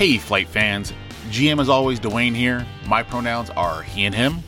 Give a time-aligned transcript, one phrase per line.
[0.00, 0.94] Hey, flight fans.
[1.28, 2.66] GM as always, Dwayne here.
[2.86, 4.38] My pronouns are he and him.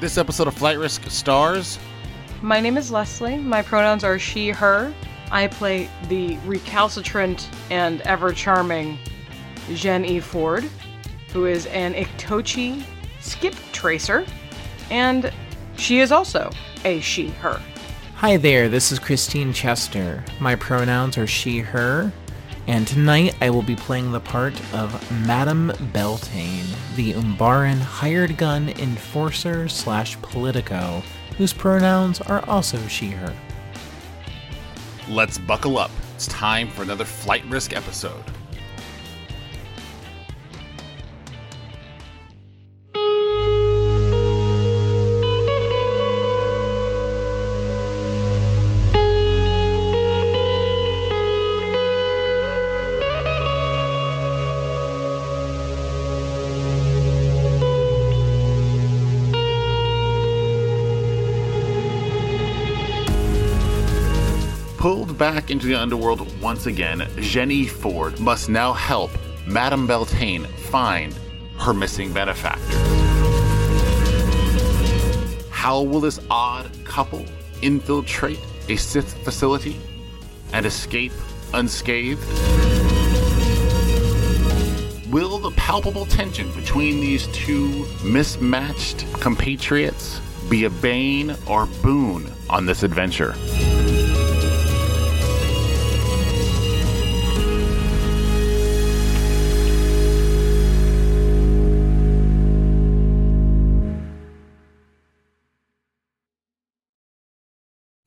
[0.00, 1.78] This episode of Flight Risk stars
[2.40, 3.36] My name is Leslie.
[3.36, 4.92] My pronouns are she, her.
[5.30, 8.98] I play the recalcitrant and ever charming
[9.74, 10.18] Jen E.
[10.18, 10.68] Ford,
[11.32, 12.82] who is an Iktochi
[13.20, 14.26] skip tracer,
[14.90, 15.32] and
[15.76, 16.50] she is also
[16.84, 17.62] a she, her.
[18.16, 20.24] Hi there, this is Christine Chester.
[20.40, 22.12] My pronouns are she, her,
[22.66, 26.66] and tonight I will be playing the part of Madame Beltane,
[26.96, 31.02] the Umbaran hired gun enforcer slash politico,
[31.36, 33.34] whose pronouns are also she, her.
[35.08, 35.90] Let's buckle up.
[36.14, 38.24] It's time for another Flight Risk episode.
[65.22, 69.08] Back into the underworld once again, Jenny Ford must now help
[69.46, 71.14] Madame Beltane find
[71.60, 72.76] her missing benefactor.
[75.48, 77.24] How will this odd couple
[77.62, 79.76] infiltrate a Sith facility
[80.52, 81.12] and escape
[81.54, 82.26] unscathed?
[85.12, 92.66] Will the palpable tension between these two mismatched compatriots be a bane or boon on
[92.66, 93.36] this adventure?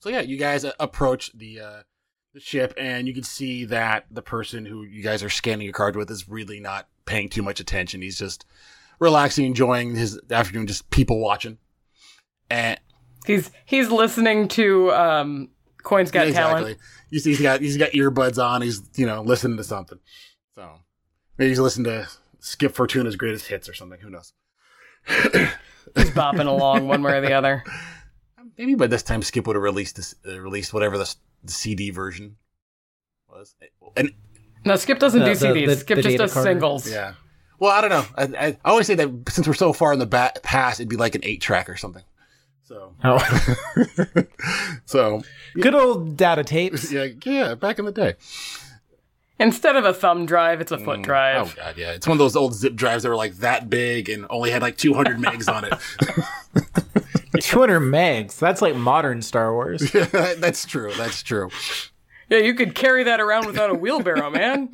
[0.05, 1.79] So yeah, you guys uh, approach the uh,
[2.35, 5.73] the ship, and you can see that the person who you guys are scanning your
[5.73, 8.03] card with is really not paying too much attention.
[8.03, 8.45] He's just
[8.99, 11.57] relaxing, enjoying his afternoon, just people watching.
[12.51, 12.79] And
[13.25, 15.49] He's he's listening to um,
[15.81, 16.77] Coins Got Talent.
[17.09, 18.61] You see, he's got he's got earbuds on.
[18.61, 19.97] He's you know listening to something.
[20.53, 20.69] So
[21.39, 22.07] maybe he's listening to
[22.41, 23.99] Skip Fortuna's greatest hits or something.
[24.01, 24.33] Who knows?
[25.07, 27.63] He's bopping along one way or the other.
[28.57, 31.89] Maybe by this time Skip would have released this, uh, released whatever the, the CD
[31.89, 32.37] version
[33.29, 33.55] was.
[33.97, 34.11] And
[34.63, 35.65] No, Skip doesn't The- do the- CDs.
[35.67, 36.43] the- Skip the just does card.
[36.45, 36.89] singles.
[36.89, 37.13] Yeah.
[37.59, 38.05] Well, I don't know.
[38.17, 40.89] I, I, I always say that since we're so far in the ba- past, it'd
[40.89, 42.03] be like an eight track or something.
[42.63, 43.19] So, Oh,
[44.85, 45.21] so
[45.53, 46.91] good old data tapes.
[46.93, 48.15] yeah, yeah, back in the day.
[49.37, 51.51] Instead of a thumb drive, it's a foot drive.
[51.51, 54.09] Oh god, yeah, it's one of those old zip drives that were like that big
[54.09, 55.73] and only had like 200 megs on it.
[57.41, 58.37] 200 megs.
[58.39, 59.91] That's like modern Star Wars.
[60.11, 60.91] That's true.
[60.97, 61.49] That's true.
[62.29, 64.71] Yeah, you could carry that around without a wheelbarrow, man.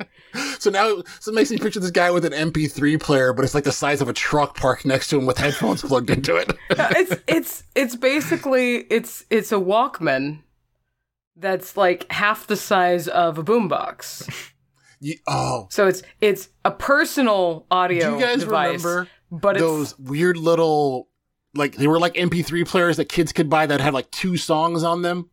[0.58, 3.54] So now, so it makes me picture this guy with an MP3 player, but it's
[3.54, 6.50] like the size of a truck parked next to him with headphones plugged into it.
[6.70, 10.40] it's it's it's basically it's it's a Walkman
[11.36, 14.50] that's like half the size of a boombox.
[15.00, 19.62] You- oh, So it's it's a personal audio Do you guys device, remember but it's
[19.62, 21.08] those weird little,
[21.54, 24.82] like they were like MP3 players that kids could buy that had like two songs
[24.82, 25.28] on them.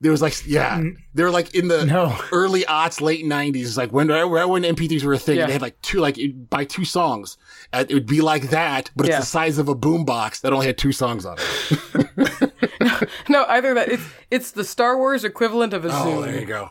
[0.00, 0.82] There was like, yeah,
[1.14, 2.18] they were like in the No.
[2.32, 5.36] early aughts, late nineties, like when right when MP3s were a thing.
[5.38, 5.46] Yeah.
[5.46, 7.36] They had like two, like you'd buy two songs.
[7.72, 9.20] And it would be like that, but it's Yeah.
[9.20, 12.52] the size of a boombox that only had two songs on it.
[13.28, 16.24] no either that it's it's the Star Wars equivalent of a Oh, Zune.
[16.24, 16.70] there you go.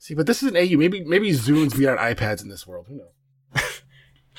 [0.00, 0.76] See, but this is an AU.
[0.76, 2.86] Maybe maybe Zunes beat out iPods in this world.
[2.88, 3.62] Who knows?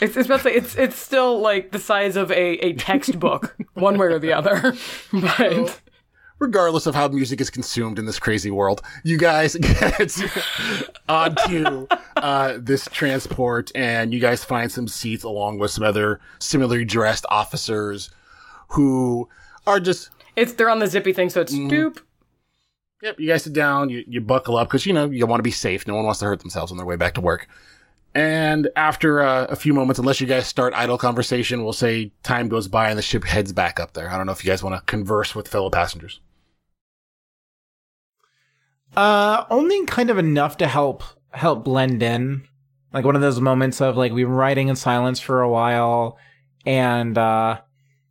[0.01, 3.55] It's it's about to say it's it's still like the size of a, a textbook,
[3.73, 4.73] one way or the other.
[5.11, 5.81] But
[6.39, 10.15] regardless of how music is consumed in this crazy world, you guys get
[11.09, 16.85] onto uh, this transport and you guys find some seats along with some other similarly
[16.85, 18.09] dressed officers
[18.69, 19.27] who
[19.67, 21.67] are just, it's they're on the zippy thing, so it's Mm-hmm.
[21.67, 22.05] stoop.
[23.01, 25.43] yep, you guys sit down, you, you buckle up because, you know, you want to
[25.43, 25.87] be safe.
[25.87, 27.47] No one wants to hurt themselves on their way back to work.
[28.15, 32.49] And after uh, a few moments, unless you guys start idle conversation, we'll say time
[32.49, 34.09] goes by and the ship heads back up there.
[34.09, 36.19] I don't know if you guys want to converse with fellow passengers.
[38.95, 42.43] Uh, only kind of enough to help help blend in.
[42.91, 46.17] Like one of those moments of like we've been riding in silence for a while,
[46.65, 47.61] and uh,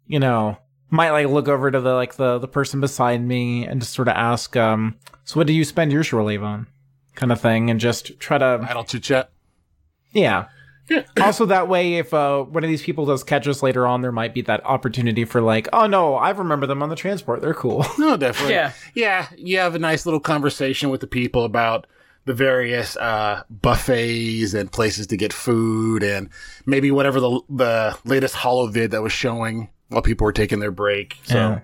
[0.06, 0.56] you know,
[0.88, 4.06] might like look over to the like the the person beside me and just sort
[4.06, 6.68] of ask, um, so what do you spend your shore leave on,
[7.16, 9.32] kind of thing, and just try to Idle chit chat.
[10.12, 10.46] Yeah.
[11.20, 14.12] also, that way, if uh, one of these people does catch us later on, there
[14.12, 17.42] might be that opportunity for like, oh no, I remember them on the transport.
[17.42, 17.84] They're cool.
[17.98, 18.54] No, definitely.
[18.54, 18.72] Yeah.
[18.94, 19.28] Yeah.
[19.36, 21.86] You have a nice little conversation with the people about
[22.24, 26.28] the various uh, buffets and places to get food, and
[26.64, 31.16] maybe whatever the the latest holovid that was showing while people were taking their break.
[31.24, 31.60] So.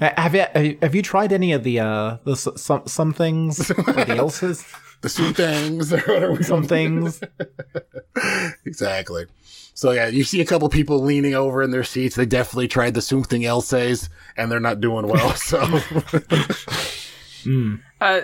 [0.00, 0.14] Yeah.
[0.16, 4.16] Have you have you tried any of the uh the some some things or the
[4.16, 7.20] else's The some things or whatever we some things?
[8.64, 9.26] exactly.
[9.74, 12.14] So yeah, you see a couple people leaning over in their seats.
[12.14, 15.34] They definitely tried the something else's, and they're not doing well.
[15.36, 15.60] So
[18.00, 18.20] Uh,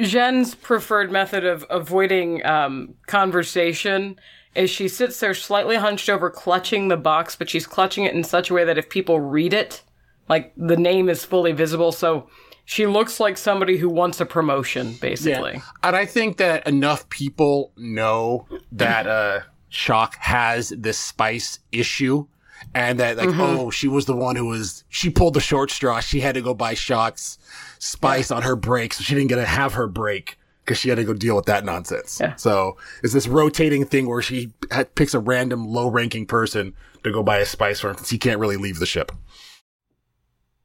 [0.00, 4.18] Jen's preferred method of avoiding um, conversation
[4.54, 8.24] is she sits there slightly hunched over, clutching the box, but she's clutching it in
[8.24, 9.82] such a way that if people read it,
[10.28, 12.28] like the name is fully visible, so
[12.66, 15.54] she looks like somebody who wants a promotion, basically.
[15.54, 15.62] Yeah.
[15.82, 19.40] and I think that enough people know that uh,
[19.70, 22.26] Shock has this spice issue,
[22.74, 26.00] and that like, oh, she was the one who was she pulled the short straw.
[26.00, 27.38] She had to go buy Shock's
[27.78, 30.38] spice on her break, so she didn't get to have her break.
[30.64, 32.18] Because she had to go deal with that nonsense.
[32.20, 32.34] Yeah.
[32.34, 36.74] So it's this rotating thing where she ha- picks a random low-ranking person
[37.04, 39.12] to go buy a spice for him since he can't really leave the ship.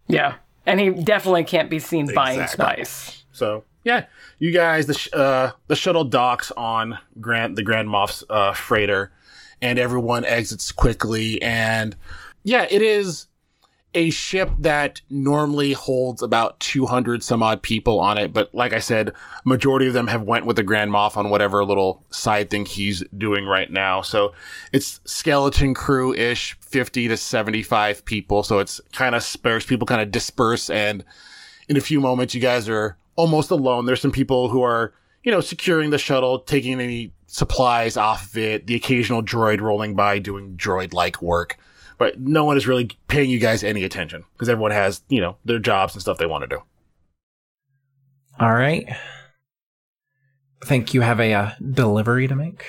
[0.08, 0.38] Yeah.
[0.66, 3.24] And he definitely can't be seen buying spice.
[3.32, 4.06] So yeah,
[4.40, 9.12] you guys, the sh- uh, the shuttle docks on Grand the Grand Moff's uh, freighter,
[9.62, 11.42] and everyone exits quickly.
[11.42, 11.96] And
[12.44, 13.28] yeah, it is
[13.94, 18.80] a ship that normally holds about 200 some odd people on it, but like I
[18.80, 22.66] said, majority of them have went with the Grand Moff on whatever little side thing
[22.66, 24.02] he's doing right now.
[24.02, 24.34] So
[24.72, 28.44] it's skeleton crew ish, 50 to 75 people.
[28.44, 29.66] So it's kind of sparse.
[29.66, 31.04] People kind of disperse and
[31.68, 33.86] in a few moments, you guys are almost alone.
[33.86, 38.38] There's some people who are, you know, securing the shuttle, taking any supplies off of
[38.38, 41.58] it, the occasional droid rolling by doing droid like work.
[42.02, 45.38] But no one is really paying you guys any attention because everyone has, you know,
[45.46, 46.64] their jobs and stuff they want to do.
[48.40, 48.90] All right.
[48.90, 52.66] I think you have a uh, delivery to make.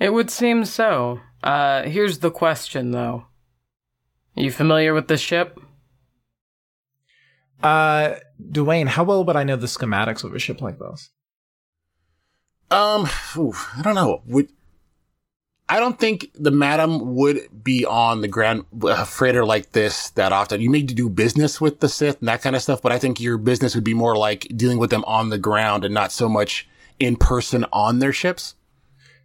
[0.00, 1.20] It would seem so.
[1.44, 3.26] Uh, here's the question, though.
[4.34, 5.60] Are you familiar with this ship?
[7.62, 11.10] Uh, Dwayne, how well would I know the schematics of a ship like this?
[12.70, 14.22] Um, oof, I don't know.
[14.24, 14.48] Would
[15.72, 20.32] I don't think the madam would be on the grand uh, freighter like this that
[20.32, 20.60] often.
[20.60, 23.20] You may do business with the Sith and that kind of stuff, but I think
[23.20, 26.28] your business would be more like dealing with them on the ground and not so
[26.28, 28.54] much in person on their ships.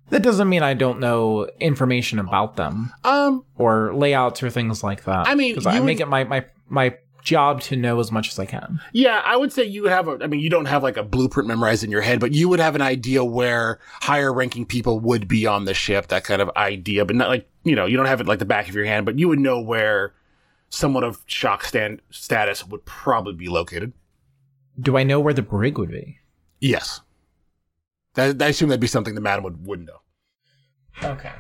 [0.10, 5.04] That doesn't mean I don't know information about them Um, or layouts or things like
[5.04, 5.28] that.
[5.28, 8.12] I mean, because I you make would- it my, my my job to know as
[8.12, 8.80] much as I can.
[8.94, 11.48] yeah, I would say you have a, I mean, you don't have like a blueprint
[11.48, 15.28] memorized in your head, but you would have an idea where higher ranking people would
[15.28, 18.06] be on the ship, that kind of idea, but not like, you know, you don't
[18.06, 20.14] have it like the back of your hand, but you would know where
[20.70, 23.94] someone of shock stand status would probably be located.
[24.80, 26.20] Do I know where the brig would be?
[26.60, 27.02] Yes.
[28.14, 30.02] That, I assume that'd be something the madam would, would know.
[31.04, 31.32] Okay.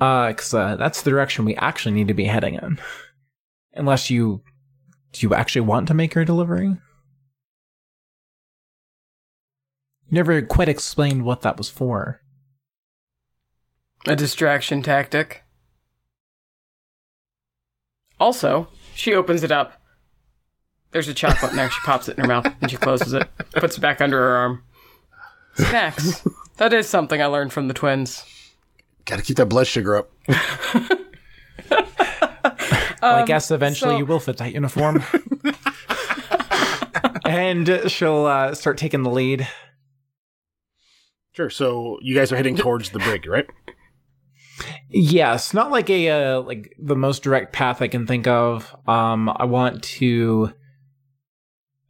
[0.00, 2.78] Uh, because uh, that's the direction we actually need to be heading in.
[3.80, 4.42] Unless you,
[5.12, 6.66] do you actually want to make your delivery?
[6.66, 6.76] You
[10.10, 12.20] never quite explained what that was for.
[14.06, 15.44] A distraction tactic.
[18.20, 19.80] Also, she opens it up.
[20.90, 21.70] There's a chocolate in there.
[21.70, 24.36] She pops it in her mouth and she closes it, puts it back under her
[24.36, 24.62] arm.
[25.54, 26.22] Snacks.
[26.58, 28.26] That is something I learned from the twins.
[29.06, 30.10] Gotta keep that blood sugar up.
[33.02, 35.02] Well, I guess eventually so- you will fit that uniform.
[37.24, 39.48] and she'll uh, start taking the lead.
[41.32, 41.50] Sure.
[41.50, 43.46] So you guys are heading towards the brig, right?
[44.90, 48.74] Yes, not like a uh, like the most direct path I can think of.
[48.86, 50.52] Um, I want to,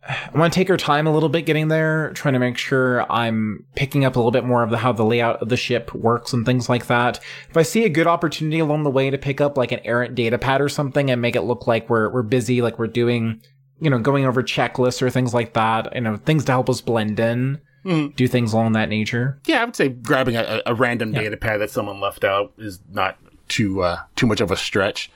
[0.08, 3.04] I want to take her time a little bit getting there, trying to make sure
[3.12, 5.94] I'm picking up a little bit more of the how the layout of the ship
[5.94, 7.20] works and things like that.
[7.50, 10.14] If I see a good opportunity along the way to pick up like an errant
[10.14, 13.42] data pad or something and make it look like we're we're busy, like we're doing,
[13.78, 16.80] you know, going over checklists or things like that, you know, things to help us
[16.80, 18.16] blend in, Mhm.
[18.16, 19.38] do things along that nature.
[19.46, 22.80] Yeah, I would say grabbing a, a random data pad that someone left out is
[22.90, 25.10] not too uh, too much of a stretch.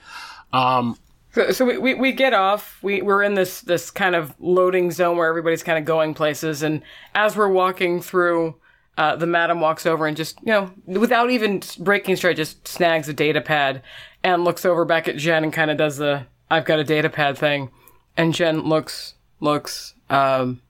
[0.52, 0.96] Um,
[1.34, 2.78] So, so we, we, we get off.
[2.80, 6.62] We, we're in this, this kind of loading zone where everybody's kind of going places.
[6.62, 6.80] And
[7.12, 8.54] as we're walking through,
[8.96, 13.08] uh, the madam walks over and just, you know, without even breaking straight, just snags
[13.08, 13.82] a data pad
[14.22, 17.10] and looks over back at Jen and kind of does the, I've got a data
[17.10, 17.70] pad thing.
[18.16, 20.62] And Jen looks, looks, um,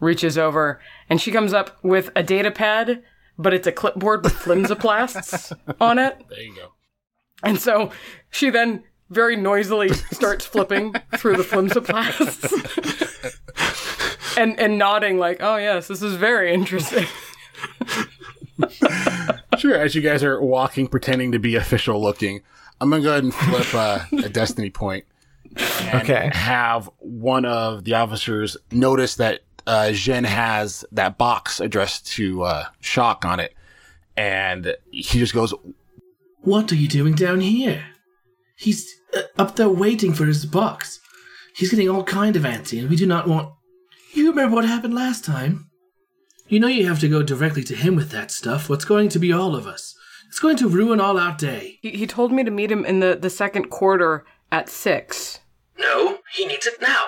[0.00, 3.04] reaches over and she comes up with a data pad,
[3.38, 6.20] but it's a clipboard with flimsiplasts on it.
[6.28, 6.72] there you go.
[7.42, 7.90] And so
[8.30, 12.52] she then very noisily starts flipping through the flimsiplasts.
[14.36, 17.06] and and nodding like, "Oh yes, this is very interesting."
[19.58, 22.42] Sure, as you guys are walking, pretending to be official looking,
[22.80, 25.04] I'm gonna go ahead and flip uh, a destiny point.
[25.56, 26.30] and Okay.
[26.32, 32.64] Have one of the officers notice that uh, Jen has that box addressed to uh,
[32.80, 33.52] Shock on it,
[34.16, 35.52] and he just goes,
[36.40, 37.84] What are you doing down here?
[38.56, 41.00] He's uh, up there waiting for his box.
[41.54, 43.52] He's getting all kind of antsy, and we do not want.
[44.14, 45.70] You remember what happened last time?
[46.48, 48.70] You know you have to go directly to him with that stuff.
[48.70, 49.94] What's going to be all of us?
[50.28, 51.78] It's going to ruin all our day.
[51.82, 55.40] he, he told me to meet him in the the second quarter at six.
[55.78, 57.06] No, he needs it now.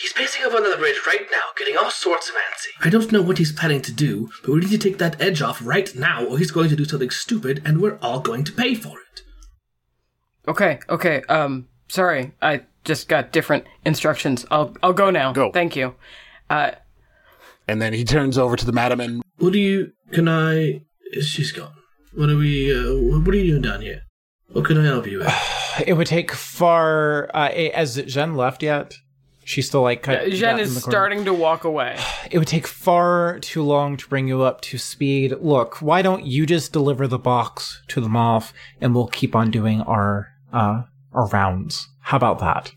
[0.00, 2.86] He's pacing up under the bridge right now, getting all sorts of antsy.
[2.86, 5.42] I don't know what he's planning to do, but we need to take that edge
[5.42, 8.52] off right now, or he's going to do something stupid, and we're all going to
[8.52, 9.20] pay for it.
[10.48, 11.22] Okay, okay.
[11.28, 14.46] Um, sorry, I just got different instructions.
[14.50, 15.32] I'll I'll go now.
[15.32, 15.52] Go.
[15.52, 15.94] Thank you.
[16.48, 16.72] Uh,
[17.68, 19.92] and then he turns over to the madam and What do you?
[20.12, 20.80] Can I?
[21.20, 21.74] She's gone.
[22.14, 22.74] What are we?
[22.74, 24.00] Uh, what are you doing down here?
[24.52, 25.32] What can I help you with?
[25.86, 27.30] It would take far.
[27.32, 28.94] Uh, eh, has Jen left yet?
[29.50, 30.30] She's still like cut.
[30.30, 31.98] Jen is starting to walk away.
[32.30, 35.34] It would take far too long to bring you up to speed.
[35.40, 39.50] Look, why don't you just deliver the box to the Moff, and we'll keep on
[39.50, 41.88] doing our uh our rounds.
[41.98, 42.70] How about that?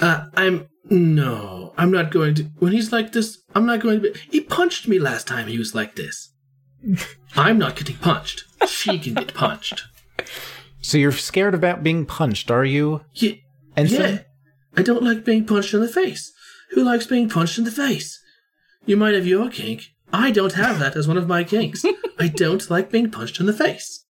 [0.00, 1.74] Uh, I'm no.
[1.76, 2.44] I'm not going to.
[2.60, 4.12] When he's like this, I'm not going to.
[4.12, 5.48] Be, he punched me last time.
[5.48, 6.32] He was like this.
[7.34, 8.44] I'm not getting punched.
[8.68, 9.82] She can get punched.
[10.80, 13.00] So you're scared about being punched, are you?
[13.14, 13.32] Yeah.
[13.76, 14.14] Ensign?
[14.14, 14.22] Yeah.
[14.76, 16.32] I don't like being punched in the face.
[16.72, 18.22] Who likes being punched in the face?
[18.86, 19.88] You might have your kink.
[20.12, 21.84] I don't have that as one of my kinks.
[22.18, 24.04] I don't like being punched in the face.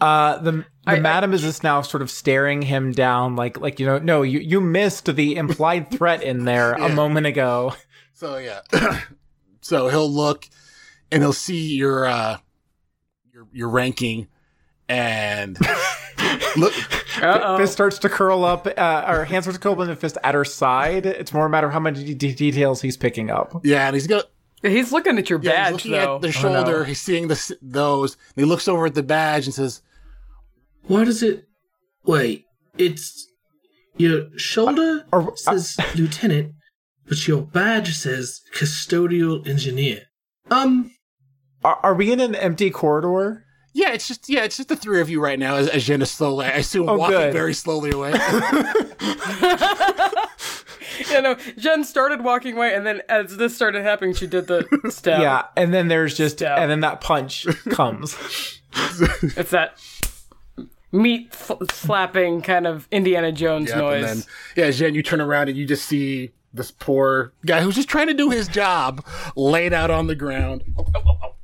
[0.00, 3.58] Uh, the the I- I- madam is just now sort of staring him down, like
[3.60, 7.74] like you know, no, you you missed the implied threat in there a moment ago.
[8.14, 8.60] So yeah.
[9.60, 10.46] so he'll look
[11.10, 12.38] and he'll see your uh
[13.32, 14.28] your your ranking
[14.88, 15.58] and
[16.56, 16.72] look
[17.22, 19.96] Uh Fist starts to curl up, uh, or hand starts to curl up in the
[19.96, 21.06] fist at her side.
[21.06, 23.60] It's more a matter of how many de- details he's picking up.
[23.64, 24.24] yeah, and he's got
[24.64, 24.68] oh.
[24.68, 26.16] He's looking at your yeah, he's badge looking though.
[26.16, 26.84] at the shoulder, no.
[26.84, 29.80] he's seeing the those, and he looks over at the badge and says,
[30.82, 31.44] Why does it?
[32.04, 32.44] Wait,
[32.78, 33.26] it's
[33.96, 36.52] your shoulder Or- says lieutenant,
[37.08, 40.02] but your badge says custodial engineer.
[40.50, 40.90] Um,
[41.64, 43.44] Are, are we in an empty corridor?
[43.76, 46.00] Yeah, it's just yeah, it's just the three of you right now as, as Jen
[46.00, 47.32] is slowly I assume Oh, walking good.
[47.34, 48.12] very slowly away.
[51.10, 54.66] you know, Jen started walking away, and then as this started happening, she did the
[54.88, 55.20] step.
[55.20, 56.58] Yeah, and then there's just, Stab.
[56.58, 58.16] and then that punch comes.
[59.38, 59.78] It's that
[60.92, 64.04] meat f- slapping kind of Indiana Jones Yep, noise.
[64.10, 67.74] and then yeah, Jen, you turn around and you just see this poor guy who's
[67.74, 69.02] just trying to do his job
[69.34, 70.62] laid out on the ground.
[70.78, 71.34] Oh, oh,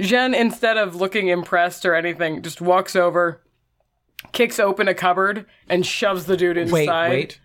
[0.00, 3.42] Jen, instead of looking impressed or anything, just walks over,
[4.32, 7.10] kicks open a cupboard, and shoves the dude inside.
[7.10, 7.40] Wait, wait.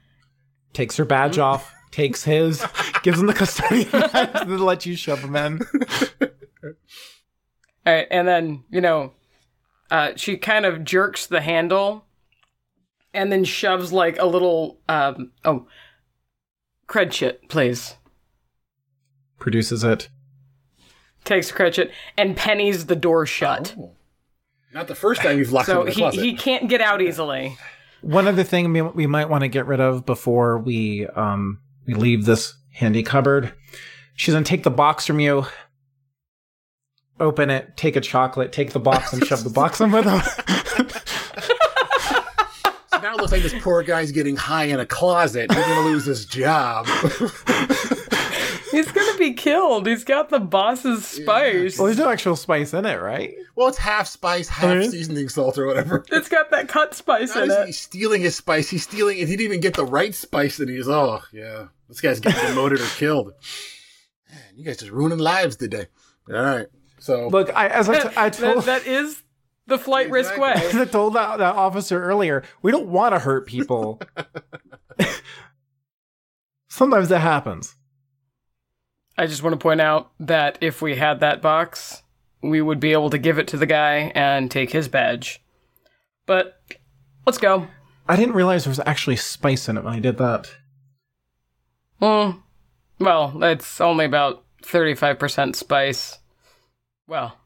[0.74, 2.65] Takes her badge off, takes his,
[3.03, 5.62] gives him the custodian badge, and then let you shove him in.
[7.86, 9.13] All right, and then you know,
[9.91, 12.05] uh, she kind of jerks the handle,
[13.13, 15.67] and then shoves like a little um oh,
[16.88, 17.95] cred chit, please.
[19.38, 20.10] Produces it.
[21.25, 23.75] Takes cred chit and pennies the door shut.
[24.73, 26.21] Not the first time you've locked him So in the he, closet.
[26.23, 27.57] he can't get out easily.
[28.01, 31.93] One other thing we, we might want to get rid of before we um we
[31.93, 33.53] leave this handy cupboard.
[34.15, 35.45] She's gonna take the box from you,
[37.19, 40.21] open it, take a chocolate, take the box, and shove the box in with him.
[42.91, 45.51] So now it looks like this poor guy's getting high in a closet.
[45.51, 46.85] He's gonna lose his job.
[49.23, 49.87] He's gonna be killed.
[49.87, 51.77] He's got the boss's spice.
[51.77, 53.33] well, there's no actual spice in it, right?
[53.55, 54.89] well, it's half spice, half yeah?
[54.89, 56.03] seasoning salt or whatever.
[56.11, 57.73] It's got that cut spice Not in is he it.
[57.73, 58.69] stealing his spice?
[58.69, 59.27] He's stealing it.
[59.27, 62.81] He didn't even get the right spice, and he's oh yeah, this guy's getting demoted
[62.81, 63.33] or killed.
[64.29, 65.87] Man, you guys just ruining lives today.
[66.29, 66.67] All right,
[66.99, 69.21] so Look, I as I, t- I That, told that is
[69.67, 70.53] the flight risk way.
[70.55, 74.01] as I told that, that officer earlier, we don't want to hurt people.
[76.67, 77.75] Sometimes that happens.
[79.17, 82.01] I just want to point out that if we had that box,
[82.41, 85.41] we would be able to give it to the guy and take his badge.
[86.25, 86.60] But
[87.25, 87.67] let's go.
[88.08, 90.51] I didn't realize there was actually spice in it when I did that.
[92.01, 92.39] Hmm.
[93.00, 96.20] Well, it's only about 35% spice.
[97.08, 97.38] Well,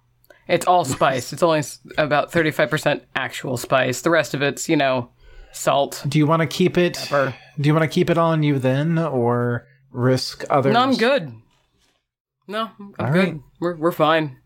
[0.47, 1.33] it's all spice.
[1.33, 1.63] It's only
[1.97, 4.01] about 35% actual spice.
[4.01, 5.11] The rest of it's, you know,
[5.51, 6.03] salt.
[6.07, 6.95] Do you want to keep it?
[6.95, 7.35] Pepper.
[7.59, 10.73] Do you want to keep it on you then, or risk others.
[10.73, 11.33] No, I'm good.
[12.47, 13.15] No, I'm All good.
[13.15, 13.39] right.
[13.59, 14.37] We're we're fine.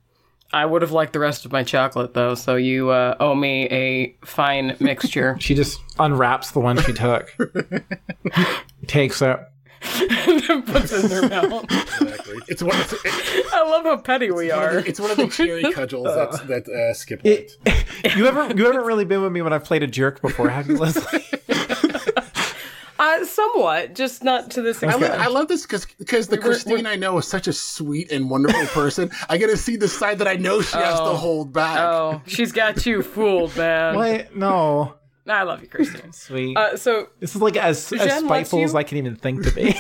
[0.54, 3.68] I would have liked the rest of my chocolate though, so you uh, owe me
[3.70, 5.38] a fine mixture.
[5.40, 7.34] She just unwraps the one she took,
[8.88, 9.40] takes it.
[9.84, 11.64] And puts it in their mouth.
[11.64, 12.38] Exactly.
[12.50, 12.76] It's one.
[12.80, 14.78] It's, it- I love how petty we are.
[14.80, 18.16] it's one of the cherry cordials that's, that uh, Skip It- liked.
[18.18, 20.68] You ever you haven't really been with me when I've played a jerk before, have
[20.68, 21.24] you, Leslie?
[23.02, 25.12] Uh, somewhat, just not to this I, extent.
[25.14, 28.30] love, I love this because the were- Christine I know is such a sweet and
[28.30, 29.10] wonderful person.
[29.28, 31.16] I get to see the side that I know she has to Oh.
[31.16, 31.80] hold back.
[31.80, 33.96] Oh, she's got you fooled, man.
[33.96, 34.36] What?
[34.36, 34.96] No.
[35.28, 36.14] I love you, Christine.
[36.14, 36.56] Sweet.
[36.56, 39.44] Uh, so this is like as, as Jen lets spiteful as I can even think
[39.46, 39.74] to be.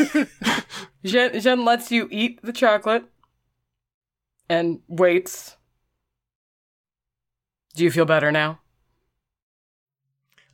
[1.09, 3.03] Jen, Jen lets you eat the chocolate
[4.49, 5.57] and waits.
[7.75, 8.59] Do you feel better now?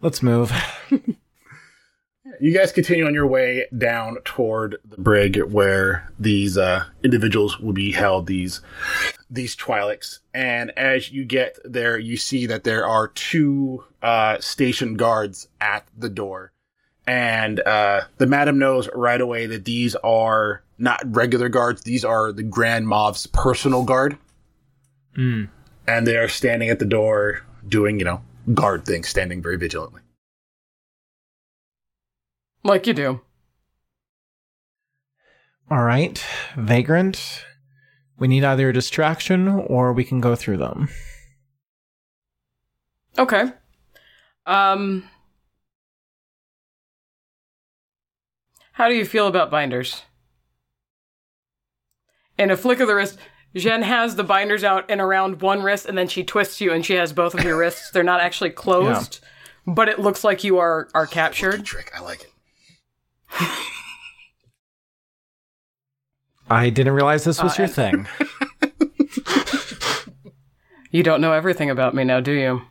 [0.02, 0.52] Let's move.
[2.40, 7.74] You guys continue on your way down toward the brig where these uh, individuals will
[7.74, 8.62] be held, these
[9.30, 10.20] these Twi'leks.
[10.34, 15.88] And as you get there, you see that there are two uh, station guards at
[15.98, 16.54] the door.
[17.06, 22.32] And uh, the madam knows right away that these are not regular guards, these are
[22.32, 24.18] the Grand Moff's personal guard.
[25.18, 25.50] Mm.
[25.88, 28.22] And they are standing at the door doing, you know,
[28.54, 30.02] guard things, standing very vigilantly.
[32.68, 33.22] Like you do.
[35.72, 36.22] All right,
[36.58, 37.46] vagrant.
[38.20, 40.90] We need either a distraction or we can go through them.
[43.18, 43.46] Okay.
[44.46, 45.10] Um.
[48.74, 50.02] How do you feel about binders?
[52.38, 53.18] In a flick of the wrist,
[53.56, 56.86] Jen has the binders out and around one wrist, and then she twists you, and
[56.86, 57.92] she has both of your wrists.
[57.92, 59.22] They're not actually closed,
[59.66, 61.64] but it looks like you are are captured.
[61.64, 62.34] Trick, I like it.
[66.50, 68.08] I didn't realize this was Uh, your thing.
[70.90, 72.62] You don't know everything about me now, do you?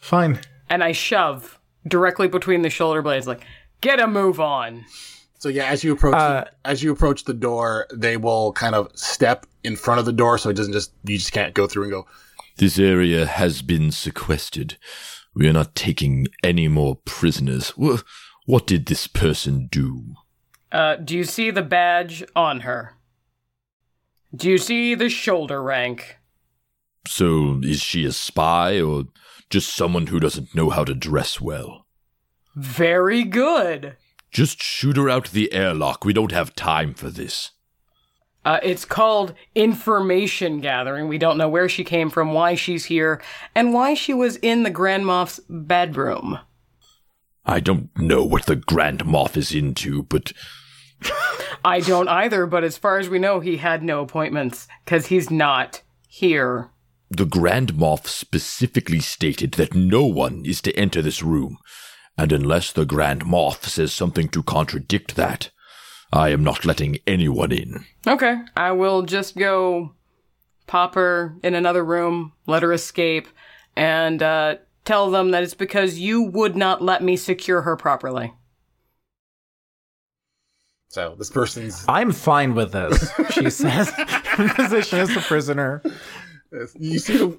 [0.00, 0.38] Fine.
[0.70, 3.42] And I shove directly between the shoulder blades, like,
[3.80, 4.84] get a move on.
[5.40, 8.88] So yeah, as you approach Uh, as you approach the door, they will kind of
[8.94, 11.82] step in front of the door, so it doesn't just you just can't go through
[11.82, 12.06] and go.
[12.56, 14.78] This area has been sequestered.
[15.34, 17.70] We are not taking any more prisoners.
[18.46, 20.14] What did this person do?
[20.70, 22.94] Uh, do you see the badge on her?
[24.34, 26.16] Do you see the shoulder rank?
[27.06, 29.04] So, is she a spy or
[29.50, 31.86] just someone who doesn't know how to dress well?
[32.56, 33.96] Very good.
[34.30, 36.04] Just shoot her out the airlock.
[36.04, 37.52] We don't have time for this.
[38.44, 41.08] Uh, it's called information gathering.
[41.08, 43.22] We don't know where she came from, why she's here,
[43.54, 46.38] and why she was in the Grand Moff's bedroom.
[47.46, 50.32] I don't know what the Grand Moff is into, but
[51.64, 55.30] I don't either, but as far as we know, he had no appointments, because he's
[55.30, 56.70] not here.
[57.10, 61.58] the Grand Moff specifically stated that no one is to enter this room.
[62.18, 65.50] And unless the Grand Moff says something to contradict that,
[66.14, 67.84] I am not letting anyone in.
[68.06, 69.92] Okay, I will just go
[70.68, 73.26] pop her in another room, let her escape,
[73.76, 78.32] and uh, tell them that it's because you would not let me secure her properly.
[80.88, 83.90] So this person's I'm fine with this, she says.
[84.54, 85.82] Position as the prisoner.
[86.78, 87.36] you see the,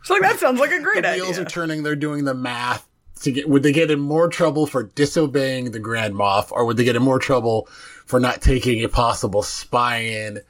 [0.00, 1.42] It's like that sounds like a great the great wheels idea.
[1.42, 1.84] are turning.
[1.84, 2.88] They're doing the math
[3.20, 3.48] to get.
[3.48, 6.96] Would they get in more trouble for disobeying the Grand Moff, or would they get
[6.96, 7.66] in more trouble
[8.06, 10.40] for not taking a possible spy in?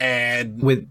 [0.00, 0.88] And Would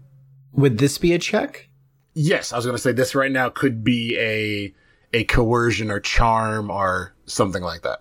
[0.52, 1.68] would this be a check?
[2.14, 4.74] yes, I was going to say this right now could be a
[5.12, 8.00] a coercion or charm or something like that.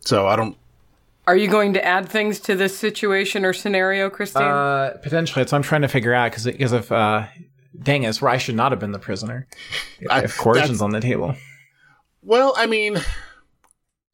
[0.00, 0.56] So I don't.
[1.26, 4.42] Are you going to add things to this situation or scenario, Christine?
[4.42, 5.40] Uh, potentially.
[5.42, 7.26] That's what I'm trying to figure out because because if uh,
[7.80, 9.46] dang, it's where I should not have been the prisoner.
[10.00, 11.34] If, I- if coercion's on the table.
[12.22, 12.98] Well, I mean,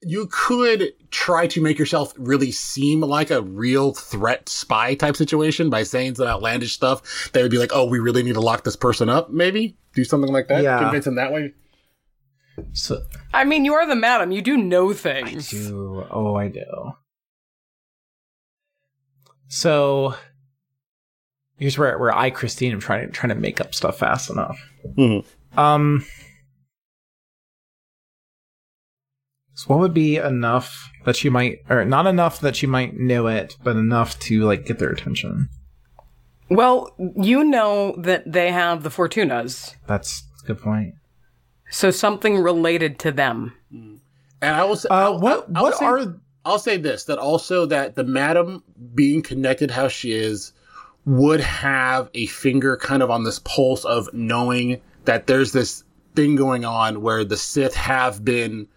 [0.00, 5.68] you could try to make yourself really seem like a real threat spy type situation
[5.70, 8.64] by saying some outlandish stuff that would be like, oh, we really need to lock
[8.64, 9.76] this person up, maybe?
[9.94, 10.62] Do something like that?
[10.62, 10.78] Yeah.
[10.78, 11.52] Convince him that way?
[12.72, 14.32] So I mean, you are the madam.
[14.32, 15.52] You do know things.
[15.52, 16.64] I do oh I do.
[19.48, 20.14] So
[21.58, 24.58] here's where where I Christine am trying to trying to make up stuff fast enough.
[24.96, 25.24] Mhm.
[25.56, 26.04] Um.
[29.54, 33.26] So what would be enough that she might, or not enough that she might know
[33.26, 35.48] it, but enough to like get their attention?
[36.48, 40.94] Well, you know that they have the Fortunas, That's a good point.
[41.70, 43.52] so something related to them.
[43.70, 44.00] And
[44.54, 47.66] I will say, Uh, I'll- what I'll what say- are I'll say this that also
[47.66, 48.62] that the madam
[48.94, 50.52] being connected how she is
[51.08, 55.82] would have a finger kind of on this pulse of knowing that there's this
[56.14, 58.68] thing going on where the Sith have been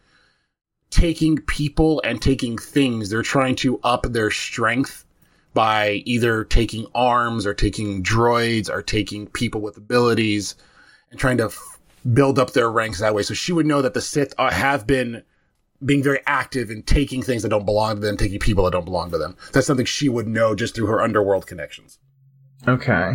[0.91, 3.09] taking people and taking things.
[3.09, 5.03] They're trying to up their strength
[5.53, 10.55] by either taking arms or taking droids or taking people with abilities
[11.09, 11.79] and trying to f-
[12.13, 13.23] build up their ranks that way.
[13.23, 15.23] So she would know that the Sith are, have been
[15.83, 18.85] being very active in taking things that don't belong to them, taking people that don't
[18.85, 19.35] belong to them.
[19.51, 21.99] That's something she would know just through her underworld connections.
[22.67, 23.13] Okay?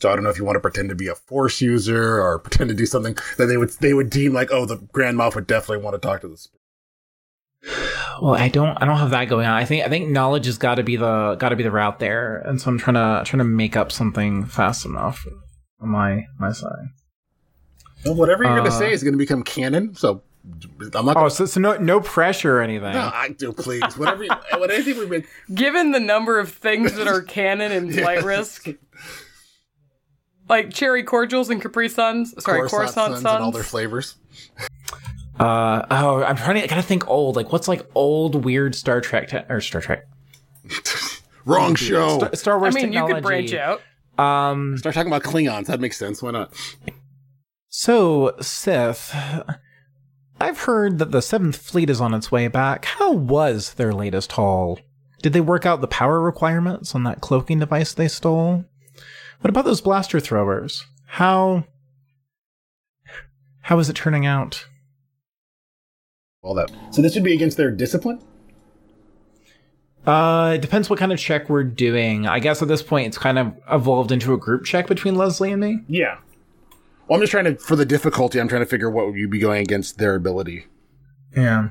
[0.00, 2.38] So I don't know if you want to pretend to be a force user or
[2.38, 5.34] pretend to do something that they would they would deem like, oh, the Grand Moff
[5.34, 6.48] would definitely want to talk to this.
[8.20, 9.54] Well, I don't I don't have that going on.
[9.54, 11.98] I think I think knowledge has got to be the got to be the route
[12.00, 15.26] there, and so I'm trying to trying to make up something fast enough
[15.80, 16.88] on my my side.
[18.04, 19.94] Well, whatever you're going Uh, to say is going to become canon.
[19.94, 20.22] So
[20.94, 21.16] I'm not.
[21.16, 22.92] Oh, Gonna, so, so no no pressure or anything.
[22.92, 23.96] no, I do please.
[23.96, 24.24] Whatever.
[24.24, 25.24] You, what anything we've been.
[25.54, 28.68] Given the number of things that are canon in Flight Risk,
[30.48, 34.16] like cherry cordials and Capri Suns, sorry, Coruscant Coruscant Suns and all their flavors.
[35.38, 37.36] Uh oh, I'm trying to gotta think old.
[37.36, 40.04] Like what's like old weird Star Trek te- or Star Trek
[41.44, 42.18] Wrong show.
[42.18, 43.80] Star, Star I Wars mean, you could branch out.
[44.18, 45.66] Um, Start talking about Klingons.
[45.66, 46.22] That makes sense.
[46.22, 46.52] Why not?
[47.68, 49.12] so Sith,
[50.44, 52.84] I've heard that the Seventh Fleet is on its way back.
[52.84, 54.78] How was their latest haul?
[55.22, 58.66] Did they work out the power requirements on that cloaking device they stole?
[59.40, 60.84] What about those blaster throwers?
[61.06, 61.64] How
[63.62, 64.66] how is it turning out?
[66.42, 66.70] All that.
[66.90, 68.22] So this would be against their discipline.
[70.06, 72.26] Uh, it depends what kind of check we're doing.
[72.26, 75.52] I guess at this point it's kind of evolved into a group check between Leslie
[75.52, 75.80] and me.
[75.88, 76.18] Yeah.
[77.08, 79.28] Well, I'm just trying to, for the difficulty, I'm trying to figure what would you
[79.28, 80.66] be going against their ability.
[81.36, 81.68] Yeah.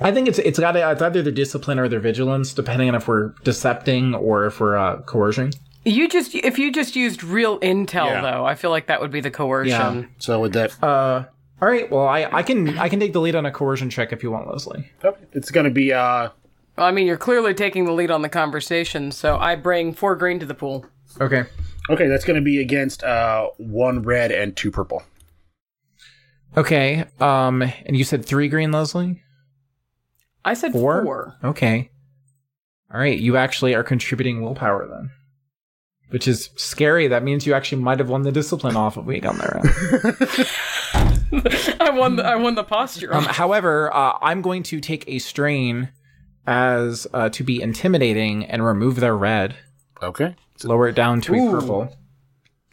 [0.00, 3.08] I think it's it's got it's either their discipline or their vigilance, depending on if
[3.08, 5.52] we're decepting or if we're uh, coercing.
[5.84, 8.20] You just if you just used real intel Yeah.
[8.20, 10.00] though, I feel like that would be the coercion.
[10.02, 10.06] Yeah.
[10.18, 11.24] So with that, Uh,
[11.62, 11.90] all right.
[11.90, 14.30] Well, I I can I can take the lead on a coercion check if you
[14.30, 14.92] want, Leslie.
[15.02, 16.28] okay, it's going to be, uh,
[16.76, 20.14] Well, I mean, you're clearly taking the lead on the conversation, so I bring four
[20.14, 20.84] green to the pool.
[21.20, 21.44] Okay.
[21.88, 25.02] Okay, that's going to be against, uh, one red and two purple.
[26.56, 27.04] Okay.
[27.20, 29.22] Um, and you said three green, Leslie.
[30.44, 31.04] I said Four.
[31.04, 31.36] four.
[31.44, 31.90] Okay.
[32.92, 33.18] All right.
[33.18, 35.10] You actually are contributing willpower then,
[36.08, 37.06] which is scary.
[37.08, 39.60] That means you actually might have won the discipline off if we got there.
[41.80, 42.16] I won.
[42.16, 43.14] The, I won the posture.
[43.14, 45.90] Um, however, uh, I'm going to take a strain
[46.46, 49.54] as uh, to be intimidating and remove their red,
[50.02, 50.34] Okay.
[50.64, 51.48] Lower it down to Ooh.
[51.48, 51.96] a purple.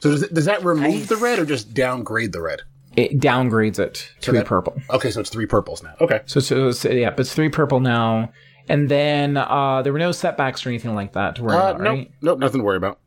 [0.02, 2.62] So does, it, does that remove the red or just downgrade the red?
[2.96, 4.76] It downgrades it to that- a purple.
[4.90, 5.94] Okay, so it's three purples now.
[6.02, 6.22] Okay.
[6.26, 8.32] So, so, so yeah, but it's three purple now.
[8.68, 11.82] And then uh, there were no setbacks or anything like that to worry Uh, about,
[11.82, 12.12] nope, right?
[12.22, 13.00] nope, nothing to worry about.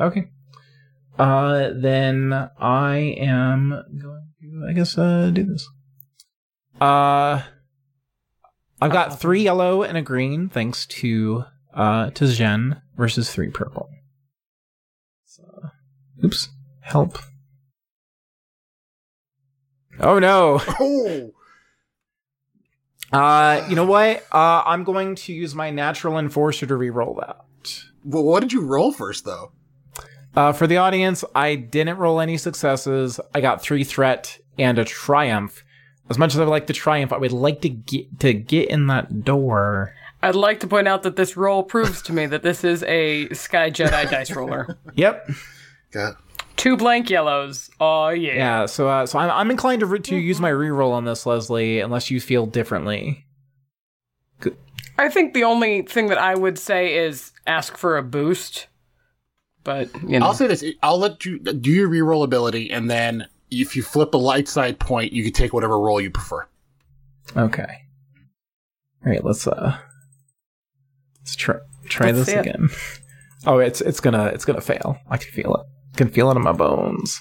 [0.00, 0.28] Okay.
[1.18, 5.68] Uh, then I am going to, I guess, uh, do this.
[6.80, 7.42] Uh,
[8.80, 13.88] I've got three yellow and a green, thanks to uh to Jen versus three purple.
[16.22, 16.48] So, oops,
[16.80, 17.18] help.
[20.00, 20.60] Oh no.
[20.80, 21.32] Oh,
[23.12, 24.24] Uh, you know what?
[24.32, 27.44] Uh, I'm going to use my natural enforcer to re-roll that.
[28.06, 29.52] well, what did you roll first, though?
[30.34, 33.20] Uh, for the audience, I didn't roll any successes.
[33.34, 35.62] I got three threat and a triumph.
[36.08, 38.70] As much as I would like the triumph, I would like to get to get
[38.70, 39.94] in that door.
[40.22, 43.28] I'd like to point out that this roll proves to me that this is a
[43.34, 44.78] Sky Jedi dice roller.
[44.94, 45.28] Yep.
[45.92, 46.16] God.
[46.56, 47.70] Two blank yellows.
[47.80, 48.34] Oh yeah.
[48.34, 48.66] Yeah.
[48.66, 51.80] So, uh, so I'm, I'm inclined to re- to use my reroll on this, Leslie,
[51.80, 53.24] unless you feel differently.
[54.98, 58.66] I think the only thing that I would say is ask for a boost.
[59.64, 60.64] But you know, I'll say this.
[60.82, 64.78] I'll let you do your reroll ability, and then if you flip a light side
[64.78, 66.46] point, you can take whatever roll you prefer.
[67.36, 67.82] Okay.
[69.04, 69.24] All right.
[69.24, 69.78] Let's uh.
[71.20, 72.40] Let's try try Let's this see it.
[72.40, 72.68] again.
[73.46, 74.98] Oh, it's it's gonna it's gonna fail.
[75.08, 75.66] I can feel it.
[75.94, 77.20] I can feel it in my bones.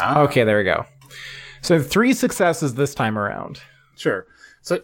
[0.00, 0.84] Ah, Okay, there we go.
[1.60, 3.60] So three successes this time around.
[3.96, 4.26] sure.
[4.62, 4.80] So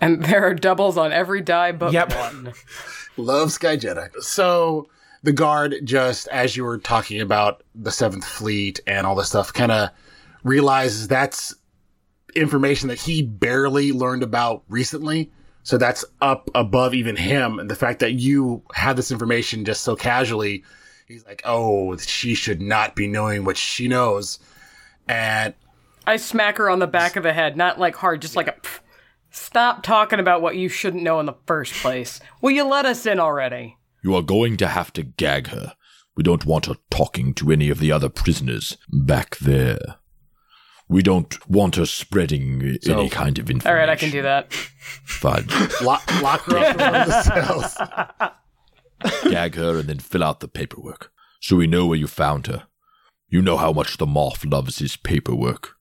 [0.00, 2.14] and there are doubles on every die but Yep.
[2.14, 2.52] one.
[3.16, 4.08] love Sky Jedi.
[4.20, 4.88] So
[5.22, 9.52] the guard, just as you were talking about the Seventh Fleet and all this stuff,
[9.52, 9.90] kind of
[10.42, 11.54] realizes that's
[12.34, 15.30] information that he barely learned about recently.
[15.62, 17.58] So that's up above even him.
[17.60, 20.64] And the fact that you had this information just so casually,
[21.12, 24.38] he's like, oh, she should not be knowing what she knows.
[25.06, 25.54] And
[26.06, 28.52] I smack her on the back of the head, not like hard, just like a.
[28.52, 28.80] "Pff,
[29.34, 32.20] Stop talking about what you shouldn't know in the first place.
[32.42, 33.76] Will you let us in already?
[34.04, 35.74] You are going to have to gag her.
[36.14, 39.78] We don't want her talking to any of the other prisoners back there.
[40.86, 43.70] We don't want her spreading So- any kind of information.
[43.70, 44.52] All right, I can do that.
[44.52, 45.46] Fine.
[45.82, 48.30] Lock, lock her up in one of the cells.
[49.24, 51.12] gag her and then fill out the paperwork.
[51.40, 52.66] So we know where you found her.
[53.28, 55.76] You know how much the Moff loves his paperwork.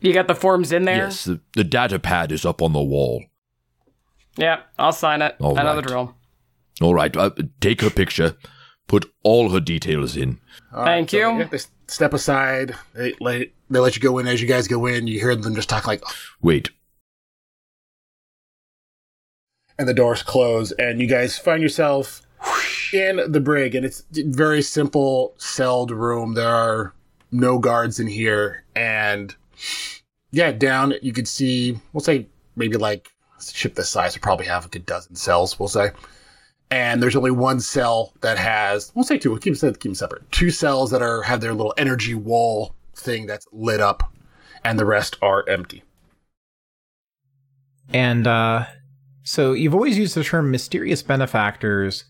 [0.00, 0.96] You got the forms in there?
[0.96, 3.24] Yes, the, the data pad is up on the wall.
[4.36, 5.36] Yeah, I'll sign it.
[5.40, 5.86] All I know the right.
[5.86, 6.14] drill.
[6.82, 8.36] All right, uh, take her picture,
[8.88, 10.40] put all her details in.
[10.74, 11.44] All Thank so you.
[11.44, 12.74] They, they step aside.
[12.94, 14.26] They let they let you go in.
[14.26, 16.02] As you guys go in, you hear them just talk like,
[16.42, 16.70] Wait,
[19.78, 22.22] and the doors close, and you guys find yourself
[22.92, 26.34] in the brig, and it's very simple celled room.
[26.34, 26.92] There are
[27.32, 29.34] no guards in here, and
[30.30, 33.10] yeah, down you could see, we'll say maybe like
[33.40, 35.90] ship this size would probably have like a dozen cells, we'll say.
[36.70, 40.30] And there's only one cell that has, we'll say two, we'll keep, keep them separate.
[40.32, 44.12] Two cells that are have their little energy wall thing that's lit up,
[44.64, 45.82] and the rest are empty.
[47.92, 48.64] And uh,
[49.24, 52.04] so you've always used the term mysterious benefactors,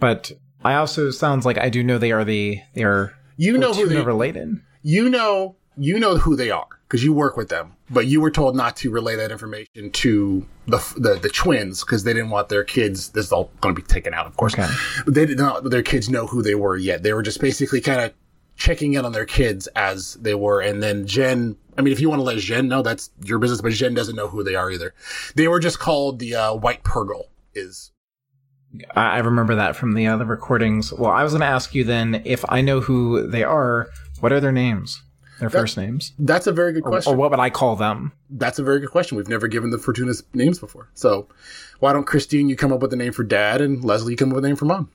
[0.00, 0.32] but
[0.64, 3.86] I also sounds like I do know they are the they are You know who
[3.88, 4.60] they related.
[4.82, 8.30] you know you know who they are because you work with them but you were
[8.30, 12.48] told not to relay that information to the the, the twins because they didn't want
[12.48, 14.66] their kids this is all going to be taken out of course Okay.
[15.04, 17.80] but they did not their kids know who they were yet they were just basically
[17.82, 18.12] kind of
[18.56, 22.08] checking in on their kids as they were and then jen i mean if you
[22.08, 24.70] want to let jen know that's your business but jen doesn't know who they are
[24.70, 24.94] either
[25.34, 27.92] they were just called the uh, white purgle is
[28.94, 30.92] I remember that from the other recordings.
[30.92, 33.88] Well, I was going to ask you then if I know who they are.
[34.20, 35.02] What are their names?
[35.38, 38.12] Their first names, that's a very good question or what would I call them?
[38.30, 39.18] That's a very good question.
[39.18, 40.88] We've never given the Fortuna's names before.
[40.94, 41.28] So
[41.80, 44.30] why don't Christine, you come up with a name for dad, and Leslie, you come
[44.30, 44.90] up with a name for mom?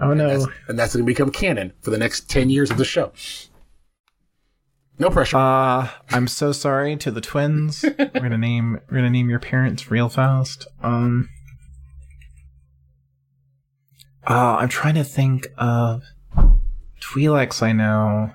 [0.00, 0.28] Oh no!
[0.28, 3.12] That's, and that's going to become canon for the next 10 years of the show.
[4.98, 5.36] No pressure.
[5.36, 7.84] Uh, I'm so sorry to the twins.
[7.98, 10.66] we're gonna name we're gonna name your parents real fast.
[10.82, 11.28] Um,
[14.28, 16.02] uh, I'm trying to think of
[17.00, 17.62] Twi'leks.
[17.62, 18.32] I know.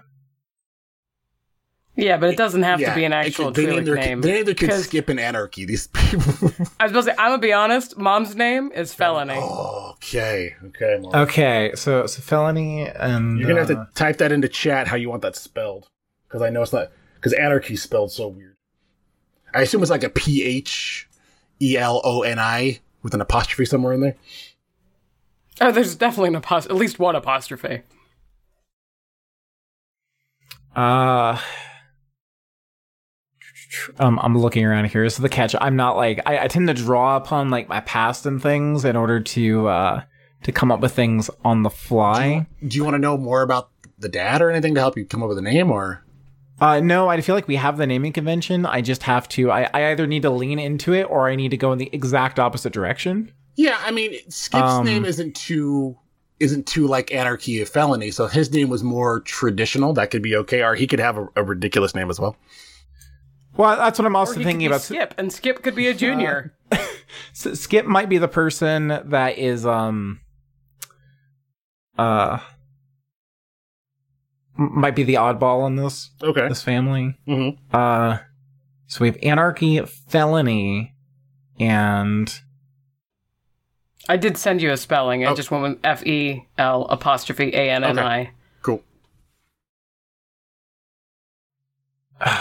[1.96, 3.86] Yeah, but it doesn't have Yeah, to be an it actual could- they name Twi'lek
[3.86, 4.22] their, name.
[4.22, 5.66] They name their kids 'Cause Skip an Anarchy.
[5.66, 6.24] These people.
[6.80, 7.98] I was supposed to say, I'm gonna be honest.
[7.98, 9.34] Mom's name is Felony.
[9.36, 10.56] okay.
[10.68, 10.98] Okay.
[11.02, 11.14] Mom.
[11.24, 14.48] Okay, so it's a felony, and You're going to uh, have to type that into
[14.48, 15.88] chat how you want that spelled.
[16.34, 16.90] Because I know it's not.
[17.14, 18.56] Because anarchy spelled so weird.
[19.54, 21.08] I assume it's like a P H
[21.62, 24.16] E L O N I with an apostrophe somewhere in there.
[25.62, 27.84] Oh, there's definitely an apost- at least one apostrophe.
[30.76, 31.40] Uh,
[34.00, 35.08] um, I'm looking around here.
[35.12, 38.26] So the catch, I'm not like I, I tend to draw upon like my past
[38.26, 40.02] and things in order to uh
[40.42, 42.48] to come up with things on the fly.
[42.68, 43.70] Do you want to know more about
[44.00, 46.03] the dad or anything to help you come up with a name or?
[46.64, 48.66] Uh, no, I feel like we have the naming convention.
[48.66, 49.52] I just have to.
[49.52, 51.90] I, I either need to lean into it or I need to go in the
[51.92, 53.34] exact opposite direction.
[53.56, 55.98] Yeah, I mean, Skip's Um, name isn't too
[56.40, 59.92] isn't too like anarchy of felony, so his name was more traditional.
[59.94, 62.38] That could be okay, or he could have a, a ridiculous name as well.
[63.58, 64.82] Well, that's what I'm Or also he could thinking be about.
[64.82, 66.54] Skip, and Skip could be a junior.
[66.72, 70.22] S- Skip might be the person that is um
[72.00, 72.42] uh m-
[74.56, 76.48] might be the oddball in this Okay.
[76.48, 77.16] this family.
[77.28, 77.76] Mm-hmm.
[77.76, 78.20] Uh,
[78.88, 80.94] so we have anarchy, felony,
[81.60, 82.34] and
[84.08, 85.26] I did send you a spelling.
[85.26, 85.36] I Oh.
[85.36, 88.32] just went with F E L apostrophe A N N I.
[88.62, 88.84] Cool.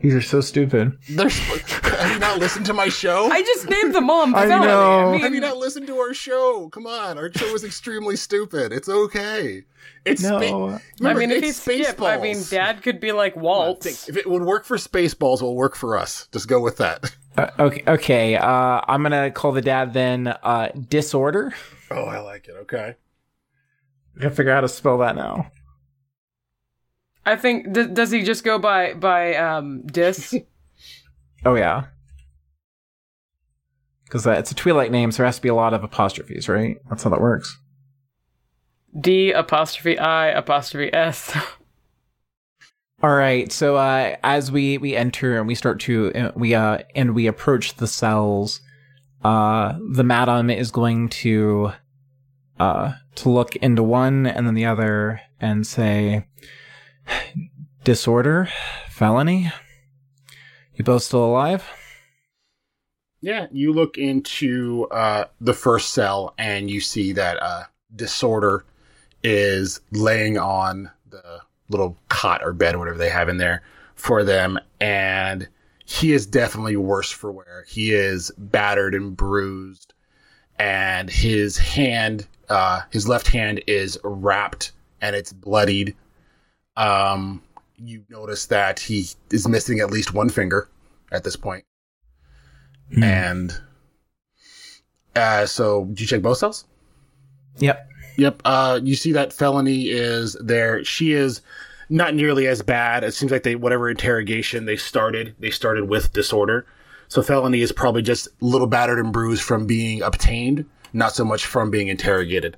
[0.00, 0.96] these are so stupid.
[1.10, 1.64] They're sp-
[2.04, 3.30] have you not listened to my show?
[3.30, 4.66] I just named the mom I Felony.
[4.66, 5.08] know.
[5.08, 6.68] I mean, have you not listened to our show?
[6.68, 8.72] Come on, our show is extremely stupid.
[8.72, 9.64] It's okay.
[10.04, 10.38] It's No.
[10.40, 13.86] spa- I Remember, mean, if it's he's Skip, I mean, Dad could be like Walt.
[13.86, 16.28] If it would work for Spaceballs, it will work for us.
[16.32, 17.14] Just go with that.
[17.36, 18.36] Uh, okay, okay.
[18.36, 20.28] Uh, I'm gonna call the dad then.
[20.28, 21.52] Uh, disorder.
[21.90, 22.52] Oh, I like it.
[22.62, 22.94] Okay.
[24.16, 25.50] I gotta figure out how to spell that now.
[27.26, 30.34] I think d- does he just go by by um Dis?
[31.46, 31.86] Oh yeah.
[34.04, 36.48] Because uh, it's a Twi'lek name, so there has to be a lot of apostrophes,
[36.48, 36.78] right?
[36.88, 37.58] That's how that works.
[38.98, 41.36] D apostrophe I apostrophe S.
[43.02, 43.50] All right.
[43.52, 47.26] So uh, as we we enter and we start to uh, we uh and we
[47.26, 48.60] approach the cells,
[49.22, 51.72] uh, the madam is going to
[52.60, 56.26] uh to look into one and then the other and say,
[57.84, 58.48] disorder,
[58.88, 59.52] felony.
[60.74, 61.64] You both still alive?
[63.24, 67.62] Yeah, you look into uh, the first cell and you see that uh,
[67.96, 68.66] disorder
[69.22, 73.62] is laying on the little cot or bed or whatever they have in there
[73.94, 75.48] for them, and
[75.86, 77.64] he is definitely worse for wear.
[77.66, 79.94] He is battered and bruised,
[80.58, 85.96] and his hand, uh, his left hand is wrapped and it's bloodied.
[86.76, 87.40] Um,
[87.78, 90.68] you notice that he is missing at least one finger
[91.10, 91.64] at this point.
[93.00, 93.58] And
[95.16, 96.64] uh, so, did you check both cells?
[97.58, 97.88] Yep.
[98.16, 98.42] Yep.
[98.44, 100.84] Uh, you see that felony is there.
[100.84, 101.40] She is
[101.88, 103.04] not nearly as bad.
[103.04, 106.66] It seems like they whatever interrogation they started, they started with disorder.
[107.08, 111.24] So felony is probably just a little battered and bruised from being obtained, not so
[111.24, 112.56] much from being interrogated.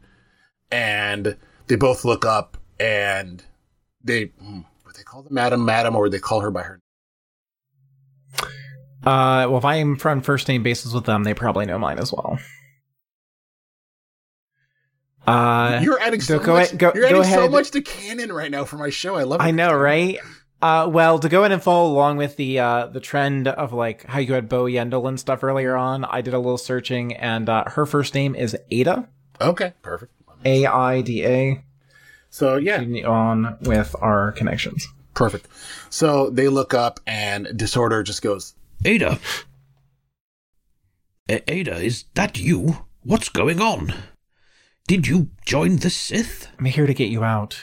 [0.70, 1.36] And
[1.66, 3.42] they both look up and
[4.02, 6.80] they hmm, what they call them, Madam, Madam, or they call her by her.
[9.06, 11.98] Uh, well, if I am from first name basis with them, they probably know mine
[11.98, 12.38] as well.
[15.26, 16.66] Uh, You're adding so go much.
[16.68, 19.16] ahead- go- you're go adding so much to canon right now for my show.
[19.16, 19.44] I love it.
[19.44, 20.18] I know, right?
[20.62, 24.04] Uh, well, to go in and follow along with the uh, the trend of like
[24.06, 27.48] how you had Bo Yendel and stuff earlier on, I did a little searching, and
[27.48, 29.08] uh, her first name is Ada,
[29.40, 30.12] Okay, perfect.
[30.44, 31.64] A I D A.
[32.30, 34.86] So yeah, On with our connections.
[35.14, 35.46] perfect.
[35.90, 38.54] So they look up and disorder just goes.
[38.84, 39.18] Ada.
[41.28, 42.86] A- Ada, is that you?
[43.02, 43.94] What's going on?
[44.86, 46.48] Did you join the Sith?
[46.58, 47.58] I'm here to get you out.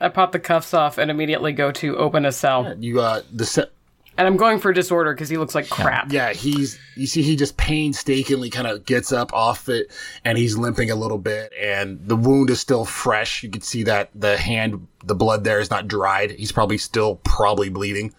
[0.00, 2.74] I pop the cuffs off and immediately go to open a cell.
[2.78, 3.70] You uh the set.
[4.16, 6.10] And I'm going for disorder because he looks like crap.
[6.12, 9.90] Yeah, he's you see he just painstakingly kind of gets up off it
[10.24, 13.42] and he's limping a little bit and the wound is still fresh.
[13.42, 16.30] You can see that the hand the blood there is not dried.
[16.30, 18.14] He's probably still probably bleeding.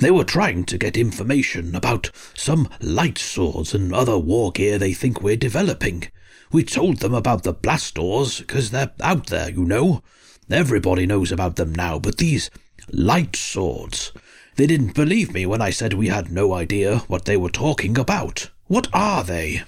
[0.00, 4.94] They were trying to get information about some light swords and other war gear they
[4.94, 6.08] think we're developing.
[6.50, 10.02] We told them about the blast doors because they're out there, you know.
[10.50, 12.50] Everybody knows about them now, but these
[12.90, 14.12] light swords.
[14.56, 17.98] They didn't believe me when I said we had no idea what they were talking
[17.98, 18.48] about.
[18.68, 19.64] What are they?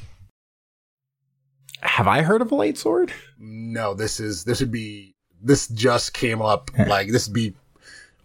[1.83, 3.13] Have I heard of a light sword?
[3.39, 7.55] No, this is this would be this just came up like this would be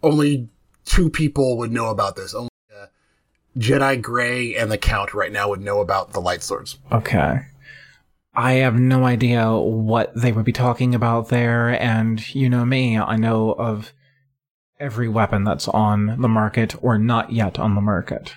[0.02, 0.48] only
[0.88, 2.34] two people would know about this.
[2.34, 2.86] Only uh,
[3.56, 6.78] Jedi Gray and the Count right now would know about the light swords.
[6.90, 7.40] Okay.
[8.34, 12.96] I have no idea what they would be talking about there, and you know me,
[12.98, 13.92] I know of
[14.78, 18.34] every weapon that's on the market or not yet on the market.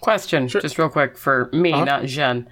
[0.00, 0.60] Question, Sure.
[0.60, 1.84] just real quick for me, Uh-huh.
[1.84, 2.48] not Jen.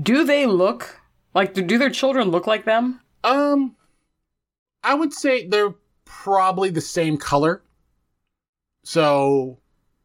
[0.00, 1.00] Do they look
[1.34, 1.54] like?
[1.54, 3.00] Do, do their children look like them?
[3.24, 3.76] Um,
[4.82, 7.62] I would say they're probably the same color.
[8.84, 9.58] So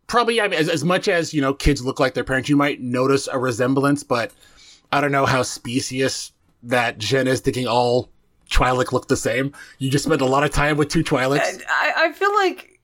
[0.07, 2.57] probably, I mean, as, as much as you know, kids look like their parents, you
[2.57, 4.31] might notice a resemblance, but
[4.91, 6.31] I don't know how specious
[6.63, 8.09] that Jen is thinking all
[8.51, 9.53] Twi'lek look the same.
[9.79, 11.61] You just spent a lot of time with two Twi'leks.
[11.67, 12.79] I, I feel like,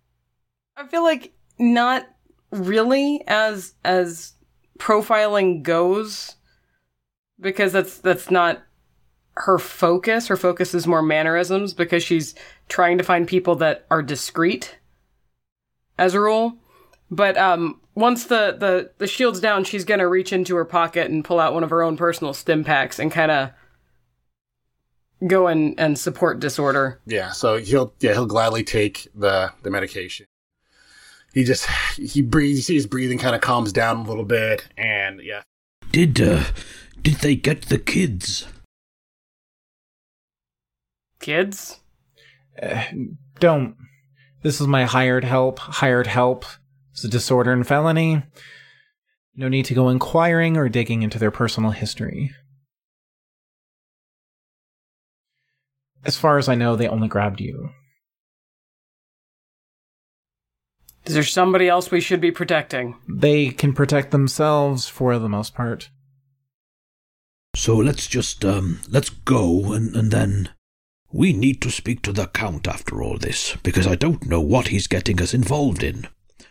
[0.76, 2.08] I feel like not
[2.52, 4.34] really as as
[4.80, 6.36] profiling goes,
[7.40, 8.64] because that's that's not
[9.34, 10.28] her focus.
[10.28, 12.34] Her focus is more mannerisms because she's
[12.70, 14.79] trying to find people that are discreet,
[16.00, 16.56] as a rule.
[17.12, 21.24] But um, once the, the, the shield's down, she's gonna reach into her pocket and
[21.24, 23.52] pull out one of her own personal stim packs and kind of
[25.28, 27.00] go and, and support disorder.
[27.06, 30.26] Yeah, so he'll yeah he'll gladly take the the medication.
[31.34, 32.58] He just he breathes.
[32.58, 35.44] You see his breathing kind of calms down a little bit, and yeah,
[35.92, 36.44] Did uh
[37.02, 38.48] did they get the kids?
[41.20, 41.80] Kids?
[42.62, 42.84] Uh,
[43.40, 43.76] don't.
[44.42, 45.60] This is my hired help.
[45.60, 46.46] Hired help.
[46.92, 48.24] It's a disorder and felony.
[49.36, 52.32] No need to go inquiring or digging into their personal history.
[56.06, 57.70] As far as I know, they only grabbed you.
[61.06, 62.96] Is there somebody else we should be protecting?
[63.08, 65.90] They can protect themselves for the most part.
[67.56, 70.50] So let's just um let's go and, and then
[71.12, 74.68] we need to speak to the Count after all this, because I don't know what
[74.68, 76.08] he's getting us involved in.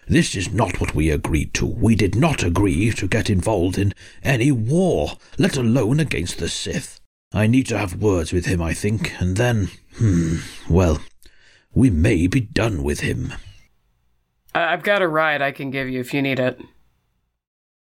[0.09, 1.67] This is not what we agreed to.
[1.67, 7.01] We did not agree to get involved in any war, let alone against the Sith.
[7.33, 10.37] I need to have words with him, I think, and then, hmm,
[10.69, 11.01] well,
[11.75, 13.35] we may be done with him.
[14.55, 16.59] I've got a ride I can give you if you need it.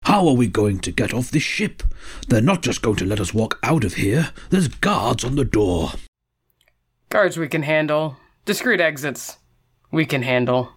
[0.03, 1.84] How are we going to get off this ship?
[2.28, 4.32] They're not just going to let us walk out of here.
[4.49, 5.91] There's guards on the door.
[7.10, 8.18] Guards we can handle.
[8.45, 9.38] Discreet exits
[9.91, 10.72] we can handle.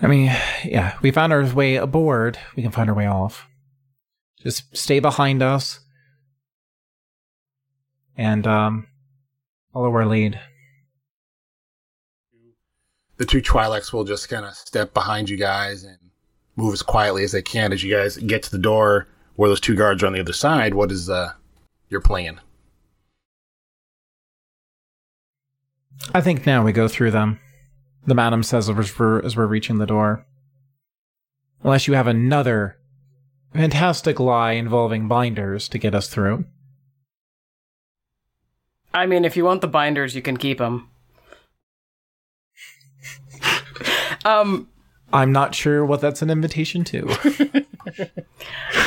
[0.00, 0.26] I mean,
[0.64, 2.38] yeah, we found our way aboard.
[2.54, 3.48] We can find our way off.
[4.40, 5.80] Just stay behind us
[8.16, 8.86] and um,
[9.72, 10.38] follow our lead.
[13.16, 15.98] The two Twi'leks will just kind of step behind you guys and
[16.54, 19.60] move as quietly as they can as you guys get to the door where those
[19.60, 20.74] two guards are on the other side.
[20.74, 21.32] What is uh,
[21.88, 22.40] your plan?
[26.14, 27.40] I think now we go through them.
[28.06, 30.26] The madam says as we're, as we're reaching the door.
[31.62, 32.78] Unless you have another
[33.52, 36.44] fantastic lie involving binders to get us through.
[38.94, 40.88] I mean, if you want the binders, you can keep them.
[44.24, 44.68] um,
[45.12, 47.62] I'm not sure what that's an invitation to.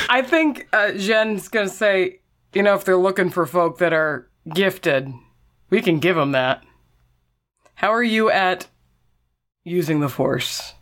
[0.09, 2.20] I think uh, Jen's gonna say,
[2.53, 5.14] you know, if they're looking for folk that are gifted,
[5.70, 6.64] we can give them that.
[7.76, 8.68] How are you at
[9.64, 10.74] using the Force?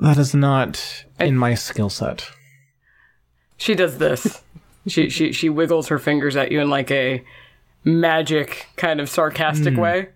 [0.00, 2.26] that is not in my skill set.
[3.58, 4.42] She does this.
[4.88, 7.22] she she she wiggles her fingers at you in like a
[7.84, 10.08] magic kind of sarcastic way.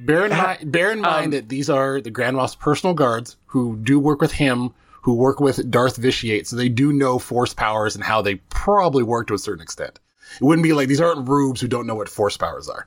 [0.00, 3.36] Bear in, mind, bear in mind Um, that these are the Grand Moff's personal guards
[3.46, 4.72] who do work with him,
[5.02, 9.02] who work with Darth Vitiate, so they do know force powers and how they probably
[9.02, 9.98] work to a certain extent.
[10.36, 12.86] It wouldn't be like these aren't rubes who don't know what force powers are.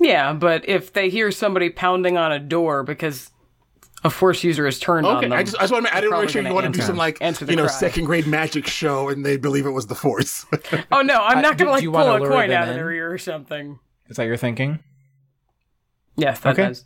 [0.00, 3.30] Yeah, but if they hear somebody pounding on a door because
[4.04, 5.96] a force user has turned on Okay, them, I just I just want to, I
[5.96, 7.72] didn't probably make sure you want to do some like answer the you know cry.
[7.72, 10.46] second grade magic show and they believe it was the force.
[10.92, 12.68] oh no, I'm not do- gonna do you like pull wanna a coin them out
[12.68, 13.80] of their ear or something.
[14.08, 14.78] Is that your thinking?
[16.16, 16.68] Yes, that Okay.
[16.68, 16.84] does.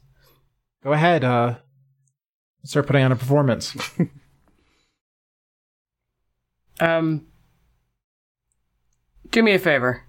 [0.82, 1.56] Go ahead, uh,
[2.64, 3.76] start putting on a performance.
[6.80, 7.26] Um,
[9.32, 10.02] do me a favor.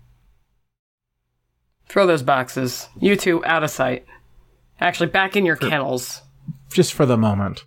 [1.88, 2.88] Throw those boxes.
[2.99, 4.05] You two out of sight.
[4.80, 6.21] Actually, back in your kennels.
[6.71, 7.65] just for the moment.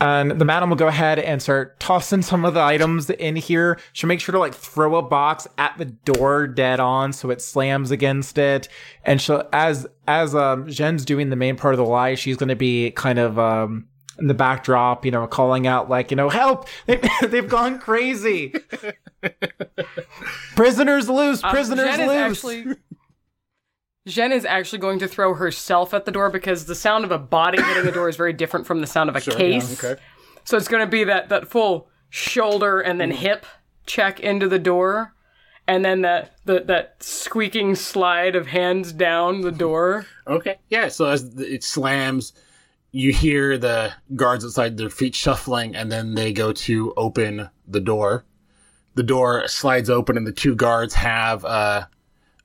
[0.00, 3.78] And the madam will go ahead and start tossing some of the items in here.
[3.92, 7.42] She'll make sure to like throw a box at the door dead on so it
[7.42, 8.68] slams against it.
[9.04, 12.56] And she'll as as um Jen's doing the main part of the lie, she's gonna
[12.56, 13.88] be kind of um
[14.20, 16.68] in the backdrop, you know, calling out like, you know, help!
[16.86, 18.52] They, they've gone crazy.
[20.56, 22.38] prisoners loose, Um, prisoners Jen loose.
[22.44, 22.76] actually.
[24.06, 27.18] Jen is actually going to throw herself at the door because the sound of a
[27.18, 29.82] body hitting the door is very different from the sound of a case.
[29.82, 30.00] okay.
[30.44, 33.46] So it's going to be that that full shoulder and then hip
[33.86, 35.14] check into the door,
[35.68, 40.06] and then that the, that squeaking slide of hands down the door.
[40.26, 40.56] Okay.
[40.70, 40.88] Yeah.
[40.88, 42.32] So as it slams,
[42.92, 47.80] you hear the guards outside their feet shuffling, and then they go to open the
[47.80, 48.24] door.
[48.94, 51.86] The door slides open, and the two guards have uh,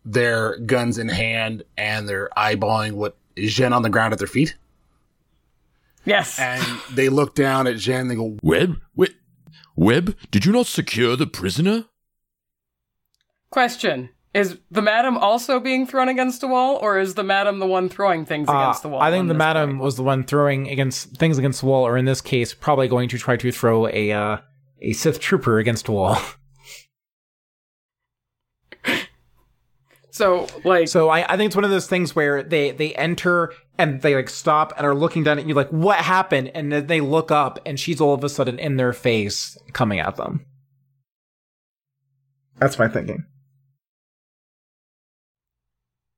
[0.03, 4.27] their guns in hand, and they're eyeballing what is Jen on the ground at their
[4.27, 4.55] feet.
[6.05, 6.39] Yes.
[6.39, 8.01] And they look down at Jen.
[8.01, 8.79] And they go, Webb?
[8.95, 9.15] Wait,
[9.75, 11.85] Webb, did you not secure the prisoner?
[13.49, 17.65] Question: Is the madam also being thrown against a wall, or is the madam the
[17.65, 19.01] one throwing things Uh, against the wall?
[19.01, 19.81] I think the madam point?
[19.81, 23.07] was the one throwing against things against the wall, or in this case, probably going
[23.07, 24.37] to try to throw a uh,
[24.81, 26.19] a Sith trooper against a wall.
[30.11, 33.51] So, like, So I, I think it's one of those things where they they enter
[33.77, 36.87] and they like stop and are looking down at you like what happened, and then
[36.87, 40.45] they look up and she's all of a sudden in their face coming at them.
[42.59, 43.25] That's my thinking.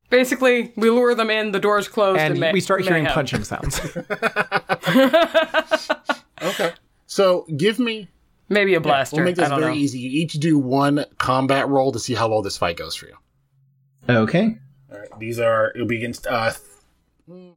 [0.10, 1.52] Basically, we lure them in.
[1.52, 3.16] The door's closed, and, And may- we start hearing mayhem.
[3.16, 3.80] punching sounds.
[6.42, 6.74] okay.
[7.06, 8.10] So give me.
[8.50, 9.18] Maybe a blaster.
[9.18, 9.78] We'll make I this don't very know.
[9.80, 10.00] easy.
[10.00, 13.16] You each do one combat roll to see how well this fight goes for you.
[14.10, 14.58] okay.
[14.92, 15.20] All right.
[15.20, 16.54] These are it'll be against uh
[17.28, 17.54] th-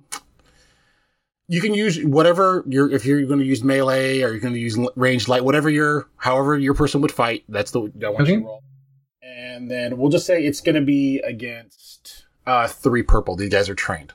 [1.46, 4.58] you can use whatever you're if you're going to use melee or you're going to
[4.60, 8.18] use l- ranged light whatever your however your person would fight that's the I want
[8.26, 8.34] you Okay.
[8.36, 8.62] to roll.
[9.22, 11.89] And then we'll just say it's going to be against
[12.46, 13.36] uh three purple.
[13.36, 14.12] These guys are trained.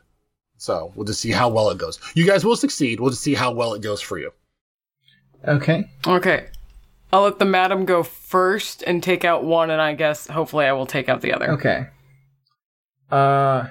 [0.58, 2.00] So, we'll just see how well it goes.
[2.14, 3.00] You guys will succeed.
[3.00, 4.32] We'll just see how well it goes for you.
[5.46, 5.90] Okay.
[6.08, 6.48] Okay.
[7.12, 10.74] I'll let the madam go first and take out one, and I guess hopefully I
[10.74, 11.52] will take out the other.
[11.52, 11.88] Okay.
[13.12, 13.68] Uh.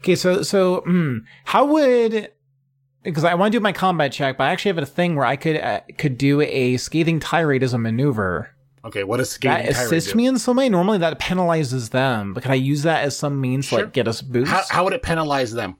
[0.00, 2.32] Okay, so so hmm, how would
[3.02, 5.26] because I want to do my combat check, but I actually have a thing where
[5.26, 8.50] I could uh, could do a scathing tirade as a maneuver.
[8.84, 10.16] Okay, what does That scathing tirade assists do?
[10.16, 10.68] me in some way.
[10.68, 14.08] Normally, that penalizes them, but can I use that as some means to like get
[14.08, 14.50] us boost?
[14.50, 15.76] How, how would it penalize them?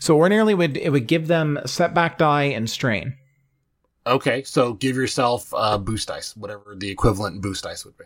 [0.00, 3.16] So ordinarily, would it would give them setback die and strain.
[4.04, 8.04] Okay, so give yourself uh, boost dice, whatever the equivalent boost dice would be.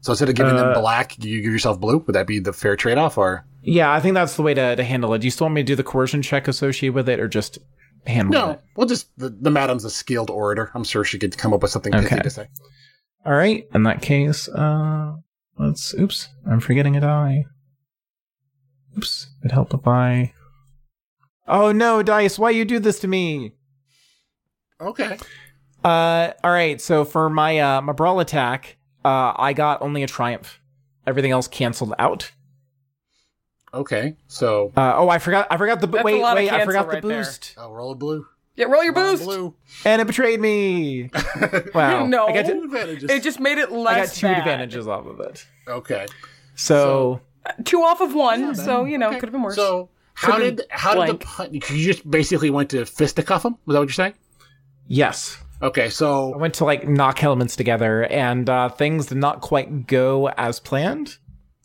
[0.00, 1.98] So instead of giving them Uh, black, you give yourself blue?
[1.98, 4.76] Would that be the fair trade off, or Yeah, I think that's the way to,
[4.76, 5.18] to handle it.
[5.18, 7.58] Do you still want me to do the coercion check associated with it, or just
[8.06, 8.50] handle no?
[8.52, 8.60] it?
[8.76, 10.70] We'll just the, the madam's a skilled orator.
[10.74, 12.48] I'm sure she could come up with something pithy to say.
[13.26, 13.66] All right.
[13.74, 15.16] In that case, uh,
[15.58, 15.92] let's.
[15.94, 17.46] Oops, I'm forgetting a die.
[18.96, 20.32] Oops, it helped if I.
[21.48, 22.38] Oh no, dice!
[22.38, 23.52] Why you do this to me?
[24.80, 25.18] Okay.
[25.84, 26.80] Uh, all right.
[26.80, 30.60] So for my uh my brawl attack, uh, I got only a triumph.
[31.04, 32.30] Everything else canceled out.
[33.74, 34.16] Okay.
[34.28, 35.48] So Uh, oh, I forgot.
[35.50, 36.22] I forgot the That's wait.
[36.22, 37.18] Wait, I cancel forgot the right there.
[37.22, 38.26] boost, I'll roll a blue.
[38.56, 39.24] Yeah, roll your Roll boost.
[39.24, 39.54] blue.
[39.84, 41.10] and it betrayed me.
[41.74, 42.06] Wow.
[42.06, 42.26] No.
[42.26, 43.10] I got, Two to, advantages.
[43.10, 43.96] It just made it less.
[43.96, 44.38] I got two bad.
[44.38, 45.46] advantages off of it.
[45.68, 46.06] okay.
[46.54, 47.20] So,
[47.64, 49.20] Two off of one, so you know, Okay.
[49.20, 49.54] could have been worse.
[49.56, 53.56] So how Could've did how did the pun- you just basically went to fisticuff him?
[53.66, 54.14] Was that what you're saying?
[54.88, 55.88] yes, Okay.
[55.88, 60.28] So I went to like knock elements together, and uh, things did not quite go
[60.30, 61.18] as planned.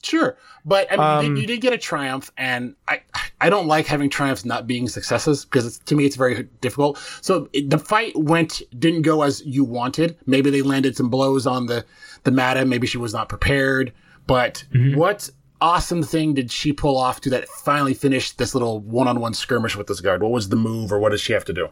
[0.03, 0.35] Sure,
[0.65, 3.01] but I mean, you, Um, did, you did get a triumph, and I
[3.39, 6.97] I don't like having triumphs not being successes because it's, to me it's very difficult.
[7.21, 10.17] So it, the fight went didn't go as you wanted.
[10.25, 11.85] Maybe they landed some blows on the
[12.23, 12.69] the madam.
[12.69, 13.93] Maybe she was not prepared.
[14.27, 14.63] But
[14.95, 15.29] what
[15.59, 19.33] awesome thing did she pull off to that finally finish this little one on one
[19.33, 20.23] skirmish with this guard?
[20.23, 21.69] What was the move, or what does she have to do?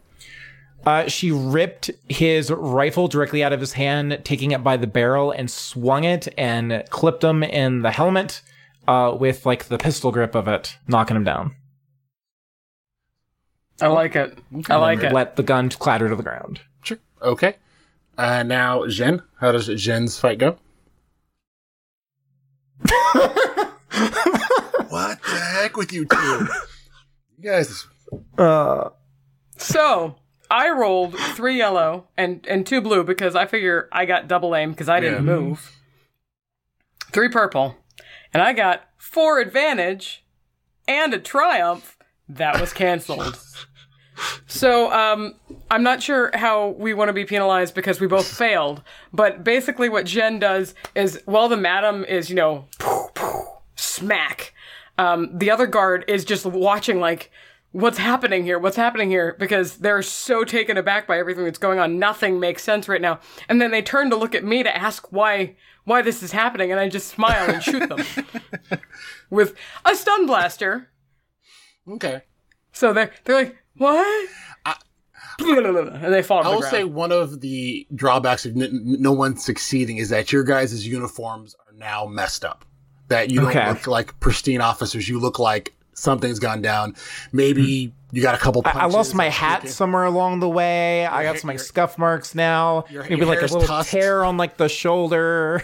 [0.85, 5.31] Uh, she ripped his rifle directly out of his hand, taking it by the barrel,
[5.31, 8.41] and swung it and clipped him in the helmet
[8.87, 11.55] uh, with like the pistol grip of it, knocking him down.
[13.81, 14.37] I like it.
[14.69, 15.13] I like it.
[15.13, 16.61] Let the gun clatter to the ground.
[16.83, 16.97] Sure.
[17.21, 17.55] Okay.
[18.17, 20.57] Uh, now, Jen, how does Jen's fight go?
[24.89, 26.47] what the heck with you two?
[27.37, 27.85] You guys,
[28.37, 28.89] Uh,
[29.57, 30.15] So
[30.51, 34.71] I rolled three yellow and and two blue because I figure I got double aim
[34.71, 35.33] because I didn't Yeah.
[35.33, 35.71] move.
[37.11, 37.75] Three purple,
[38.33, 40.23] and I got four advantage
[40.87, 41.97] and a triumph
[42.27, 43.37] that was canceled.
[44.47, 45.35] So um,
[45.71, 48.83] I'm not sure how we want to be penalized because we both failed.
[49.13, 53.45] But basically, what Jen does is while the madam is you know poof, poof,
[53.77, 54.53] smack,
[54.97, 57.31] um, the other guard is just watching like
[57.71, 61.77] what's happening here what's happening here because they're so taken aback by everything that's going
[61.77, 64.75] on nothing makes sense right now and then they turn to look at me to
[64.75, 65.55] ask why
[65.85, 68.03] why this is happening and i just smile and shoot them
[69.29, 69.53] with
[69.85, 70.89] a stun blaster
[71.87, 72.21] okay.
[72.71, 74.29] so they're they're like what
[75.39, 76.71] and they fall I will ground.
[76.71, 80.85] say one of the drawbacks of n- n- no one succeeding is that your guys'
[80.85, 82.65] uniforms are now messed up.
[83.07, 83.69] That you don't Okay.
[83.69, 85.07] look like pristine officers.
[85.07, 86.95] You look like something's gone down.
[87.31, 88.15] Maybe hmm.
[88.15, 88.95] you got a couple I, punches.
[88.95, 89.71] I lost my hat leaking.
[89.71, 91.05] somewhere along the way.
[91.05, 92.85] I got hair- some like your- scuff marks now.
[92.89, 93.91] your- Maybe your like a hair's little tusked.
[93.91, 95.63] tear on like the shoulder.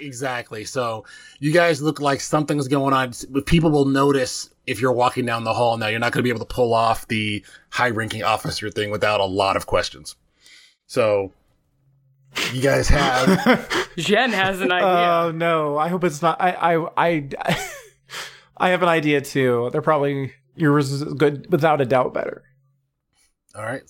[0.00, 0.64] Exactly.
[0.64, 1.04] So
[1.38, 3.12] you guys look like something's going on.
[3.46, 5.86] People will notice if you're walking down the hall now.
[5.86, 9.20] You're not going to be able to pull off the high ranking officer thing without
[9.20, 10.16] a lot of questions.
[10.86, 11.32] So
[12.52, 15.78] you guys have jen has an idea Oh no!
[15.78, 16.40] I hope it's not.
[16.40, 17.68] I I I,
[18.58, 19.68] I have an idea too.
[19.72, 22.42] They're probably yours is good without a doubt better.
[23.54, 23.82] all right.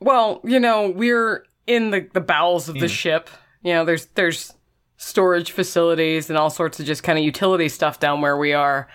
[0.00, 3.28] Well, you know, we're in the, the bowels of the ship.
[3.62, 4.54] You know, there's there's
[4.96, 8.88] storage facilities and all sorts of just kind of utility stuff down where we are.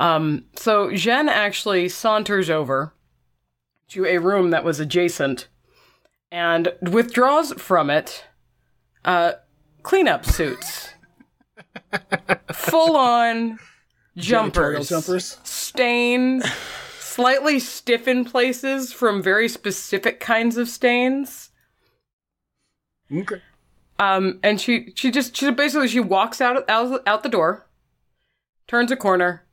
[0.00, 2.94] Um, so Jen actually saunters over
[3.88, 5.48] to a room that was adjacent
[6.30, 8.24] and withdraws from it
[9.04, 9.32] uh,
[9.82, 10.90] cleanup suits.
[12.52, 13.71] Full on Janitorial
[14.16, 15.38] jumpers jumpers.
[15.44, 16.44] stains,
[16.98, 21.50] slightly stiff in places from very specific kinds of stains.
[23.12, 23.42] Okay.
[23.98, 27.68] Um, and she she just she basically she walks out out out the door,
[28.66, 29.44] turns a corner,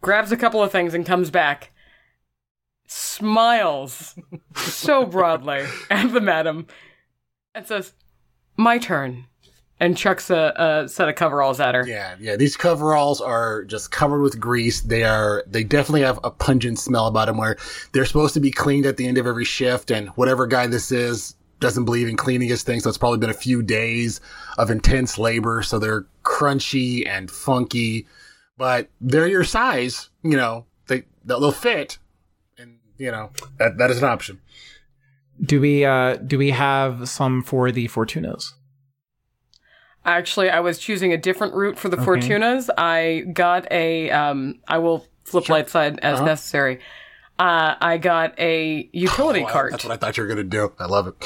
[0.00, 1.70] grabs a couple of things, and comes back.
[2.86, 4.14] Smiles
[4.56, 6.66] so broadly at the madam,
[7.54, 7.92] and says,
[8.56, 9.26] "My turn,"
[9.80, 11.86] and chucks a, a set of coveralls at her.
[11.86, 12.36] Yeah, yeah.
[12.36, 14.80] These coveralls are just covered with grease.
[14.80, 15.44] They are.
[15.46, 17.36] They definitely have a pungent smell about them.
[17.36, 17.56] Where
[17.92, 20.90] they're supposed to be cleaned at the end of every shift, and whatever guy this
[20.90, 22.80] is doesn't believe in cleaning his thing.
[22.80, 24.20] So it's probably been a few days
[24.58, 25.62] of intense labor.
[25.62, 28.06] So they're crunchy and funky,
[28.56, 30.10] but they're your size.
[30.22, 31.98] You know, they they'll fit,
[32.58, 34.40] and you know that that is an option.
[35.40, 38.54] Do we uh do we have some for the Fortunas?
[40.08, 42.70] Actually, I was choosing a different route for the Fortunas.
[42.78, 44.10] I got a.
[44.10, 46.80] Um, I will flip light side as necessary.
[47.38, 49.70] Uh, I got a utility Wow, cart.
[49.72, 50.72] That's what I thought you were gonna do.
[50.78, 51.20] I love it.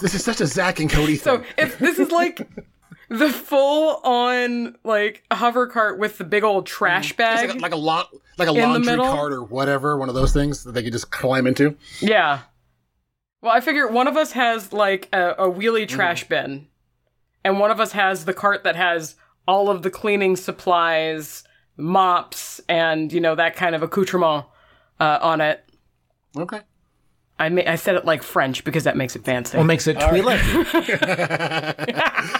[0.00, 1.42] this, is such a Zack and Cody thing.
[1.42, 2.48] So if this is like
[3.08, 7.48] the full on like hover cart with the big old trash It's bag.
[7.48, 10.64] like a, like a lot, like a laundry cart or whatever, one of those things
[10.64, 11.76] that they could just climb into.
[12.00, 12.40] yeah.
[13.42, 16.66] Well, I figure one of us has like a, a wheelie trash bin,
[17.44, 19.16] and one of us has the cart that has
[19.48, 21.42] all of the cleaning supplies,
[21.76, 24.44] mops, and you know that kind of accoutrement
[25.00, 25.64] uh, on it.
[26.36, 26.60] Okay.
[27.38, 29.56] I ma- I said it like French because that makes it fancy.
[29.56, 30.40] What makes it Twi'lek?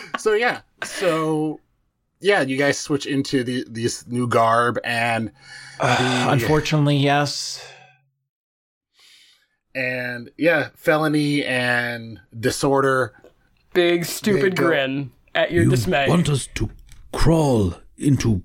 [0.18, 1.58] So yeah, so
[2.20, 5.32] yeah, you guys switch into the this new garb and
[5.80, 7.66] Unfortunately, yes.
[9.74, 13.14] and yeah, felony and disorder.
[13.72, 14.66] Big stupid go.
[14.66, 16.08] grin at your You dismay.
[16.08, 16.70] want us to
[17.12, 18.42] crawl into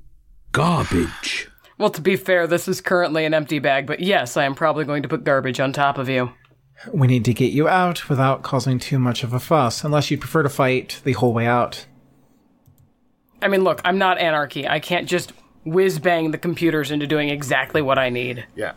[0.51, 1.47] garbage?
[1.78, 4.86] Well, to be fair, this is currently an empty bag, but yes, I am probably
[4.86, 6.32] going to put garbage on top of you.
[6.93, 10.17] We need to get you out without causing too much of a fuss, unless you
[10.17, 11.86] prefer to fight the whole way out.
[13.41, 14.67] I mean, look, I'm not anarchy.
[14.67, 15.34] I can't just
[15.65, 18.45] whiz bang the computers into doing exactly what I need.
[18.55, 18.73] Yeah,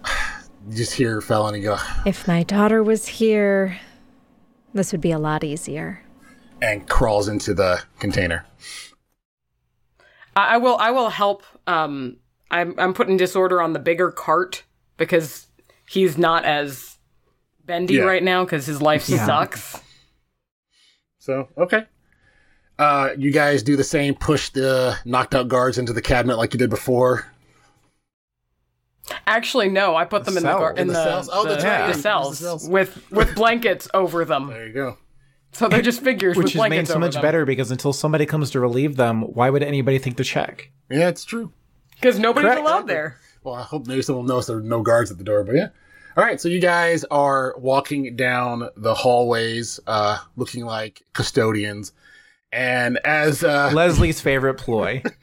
[0.69, 1.77] you just hear felony go
[2.07, 3.79] If my daughter was here,
[4.75, 6.03] this would be a lot easier.
[6.61, 8.45] And crawls into the container.
[10.37, 10.77] I, I will.
[10.79, 11.43] I will help.
[11.67, 12.17] Um,
[12.51, 14.65] I'm I'm putting disorder on the bigger cart
[14.97, 15.47] because
[15.89, 16.97] he's not as
[17.65, 18.03] bendy Yeah.
[18.03, 19.25] right now because his life Yeah.
[19.27, 19.81] sucks.
[21.19, 21.85] So okay.
[22.79, 24.15] Uh, you guys do the same.
[24.15, 27.27] Push the knocked out guards into the cabinet like you did before.
[29.27, 29.97] Actually, no.
[29.97, 30.59] I put them in the Cell.
[30.59, 31.31] gar- In in the the, cells?
[31.33, 32.69] Oh, the, the Use the cells, cells.
[32.69, 34.49] with with blankets over them.
[34.49, 34.99] There you go.
[35.59, 37.23] So they're just figures Which with is made so much them.
[37.23, 40.71] better because until somebody comes to relieve them, why would anybody think to check?
[40.89, 41.53] Yeah, it's true.
[41.95, 42.61] because nobody's Correct.
[42.61, 43.19] allowed there.
[43.43, 45.69] Well, I hope maybe someone knows there are no guards at the door, but yeah.
[46.17, 51.93] All right, so you guys are walking down the hallways, uh, looking like custodians,
[52.53, 55.03] and as uh, Leslie's favorite ploy.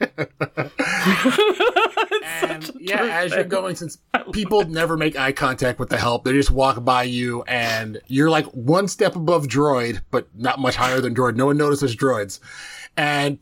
[2.42, 3.98] and yeah, as you're going, since
[4.32, 8.30] people never make eye contact with the help, they just walk by you, and you're
[8.30, 11.36] like one step above droid, but not much higher than droid.
[11.36, 12.40] No one notices droids,
[12.96, 13.38] and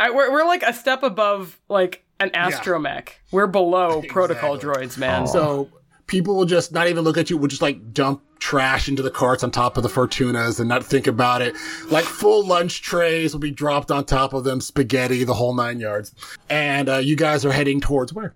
[0.00, 3.10] I, we're we're like a step above like an astromech.
[3.30, 5.26] We're below protocol droids, man.
[5.26, 5.70] So
[6.06, 9.10] people will just not even look at you, will just like dump trash into the
[9.10, 11.54] carts on top of the Fortunas and not think about it.
[11.88, 15.80] Like full lunch trays will be dropped on top of them, spaghetti, the whole nine
[15.80, 16.14] yards.
[16.50, 18.34] And uh, you guys are heading towards where?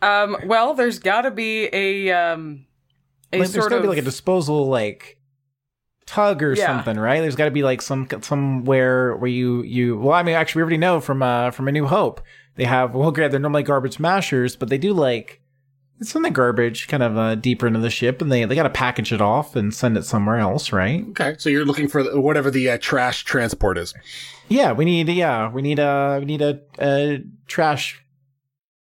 [0.00, 2.64] Um, well, there's got to be a um,
[3.30, 5.18] a Like, there's sort gotta of be like a disposal like
[6.06, 6.66] tug or Yeah.
[6.66, 7.20] something, right?
[7.20, 9.98] There's got to be like some somewhere where you you.
[9.98, 12.22] Well, I mean, actually, we already know from uh from A New Hope
[12.54, 12.94] they have.
[12.94, 15.39] Well, great, they're normally garbage mashers, but they do like
[16.02, 18.70] send the garbage kind of uh, deeper into the ship, and they they got to
[18.70, 21.04] package it off and send it somewhere else, right?
[21.10, 23.94] Okay, so you're looking for the, whatever the uh, trash transport is.
[24.48, 28.02] Yeah, we need yeah we need a we need a, a trash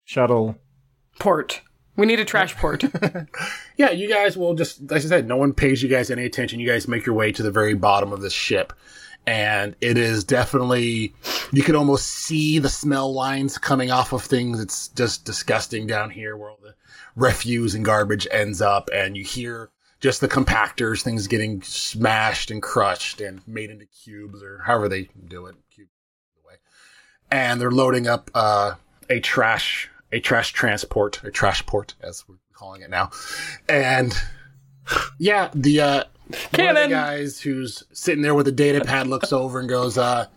[0.06, 0.56] shuttle.
[1.20, 1.62] port.
[1.96, 2.84] We need a trash port.
[3.78, 6.60] Yeah, you guys will just, as I said, no one pays you guys any attention.
[6.60, 8.74] You guys make your way to the very bottom of this ship.
[9.28, 11.14] And it is definitely,
[11.52, 14.60] you can almost see the smell lines coming off of things.
[14.60, 16.74] It's just disgusting down here where all the
[17.18, 18.90] refuse and garbage ends up.
[18.94, 24.42] And you hear just the compactors, things getting smashed and crushed and made into cubes
[24.42, 25.56] or however they do it.
[25.74, 25.90] Cube
[26.46, 26.56] way.
[27.30, 28.76] And they're loading up, uh,
[29.10, 33.10] a trash, a trash transport, a trash port, as we're calling it now.
[33.68, 34.14] And
[35.18, 36.04] yeah, the uh
[36.56, 39.98] one of the guys who's sitting there with a data pad looks over and goes,
[39.98, 40.28] uh,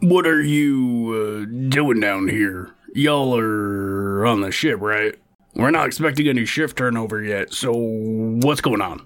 [0.00, 2.70] What are you uh, doing down here?
[2.94, 5.16] Y'all are on the ship, right?
[5.58, 9.04] We're not expecting any shift turnover yet, so what's going on?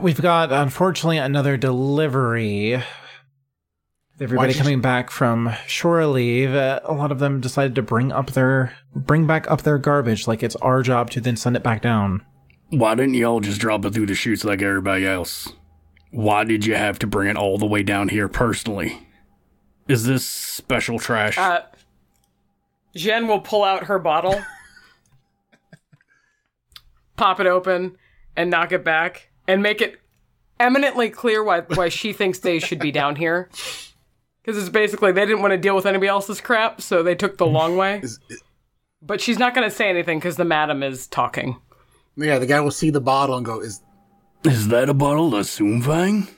[0.00, 2.82] We've got unfortunately another delivery.
[4.20, 7.82] Everybody Why'd you- coming back from shore leave, uh, a lot of them decided to
[7.82, 10.26] bring up their bring back up their garbage.
[10.26, 12.22] Like it's our job to then send it back down.
[12.70, 15.52] Why didn't y'all just drop it through the chutes like everybody else?
[16.10, 19.06] Why did you have to bring it all the way down here personally?
[19.86, 21.36] Is this special trash?
[21.38, 21.62] Uh,
[22.96, 24.40] Jen will pull out her bottle,
[27.16, 27.96] pop it open,
[28.36, 30.00] and knock it back, and make it
[30.60, 33.48] eminently clear why why she thinks they should be down here.
[34.42, 37.38] Because it's basically they didn't want to deal with anybody else's crap, so they took
[37.38, 38.02] the long way.
[39.00, 41.60] But she's not going to say anything because the madam is talking.
[42.16, 43.80] yeah, the guy will see the bottle and go, is,
[44.44, 46.28] Is that a bottle of Soomfang?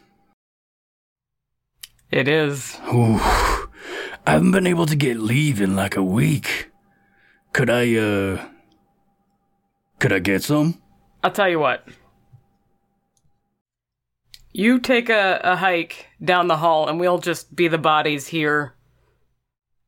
[2.11, 2.79] It is.
[2.93, 3.69] Ooh, I
[4.27, 6.71] haven't been able to get leave in like a week.
[7.53, 8.45] Could I, uh,
[9.99, 10.81] Could I get some?
[11.23, 11.87] I'll tell you what.
[14.53, 18.75] You take a, a hike down the hall, and we'll just be the bodies here.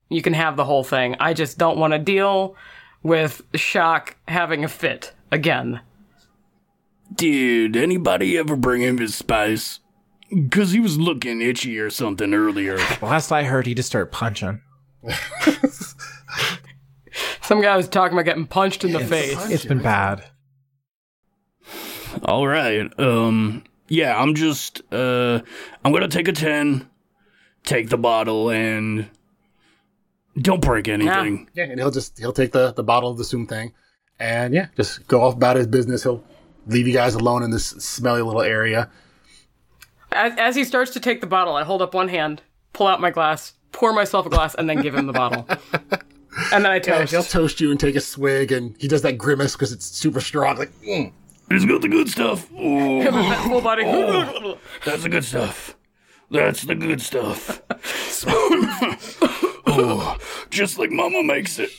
[0.08, 1.16] You can have the whole thing.
[1.20, 2.56] I just don't want to deal
[3.02, 5.80] with Shock having a fit again.
[7.14, 9.80] Did anybody ever bring him his spice?
[10.50, 12.76] Cause he was looking itchy or something earlier.
[13.02, 14.60] Last I heard, he just started punching.
[17.48, 19.48] Some guy was talking about getting punched in the face.
[19.48, 20.22] It's been bad.
[22.26, 22.92] All right.
[23.00, 23.64] Um.
[23.88, 24.20] Yeah.
[24.20, 24.82] I'm just.
[24.92, 25.40] Uh.
[25.82, 26.86] I'm gonna take a ten.
[27.64, 29.08] Take the bottle and.
[30.38, 31.48] Don't break anything.
[31.54, 33.72] Yeah, and he'll just he'll take the the bottle of the Zoom thing,
[34.20, 36.02] and yeah, just go off about his business.
[36.02, 36.22] He'll
[36.66, 38.90] leave you guys alone in this smelly little area.
[40.12, 42.42] As, as he starts to take the bottle, I hold up one hand,
[42.74, 45.48] pull out my glass, pour myself a glass, and then give him the bottle.
[46.52, 47.10] And then I Yeah, toast.
[47.12, 50.20] he'll toast you and take a swig, and he does that grimace because it's super
[50.20, 50.56] strong.
[50.58, 51.12] Like, mm.
[51.50, 52.48] It's got the good stuff.
[52.56, 53.82] Oh, Full body.
[54.84, 55.76] that's the good stuff.
[56.30, 57.62] That's the good stuff.
[59.66, 60.18] oh,
[60.50, 61.70] just like Mama makes it.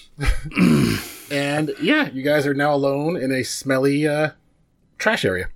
[1.32, 4.32] and yeah, you guys are now alone in a smelly uh,
[4.98, 5.50] trash area.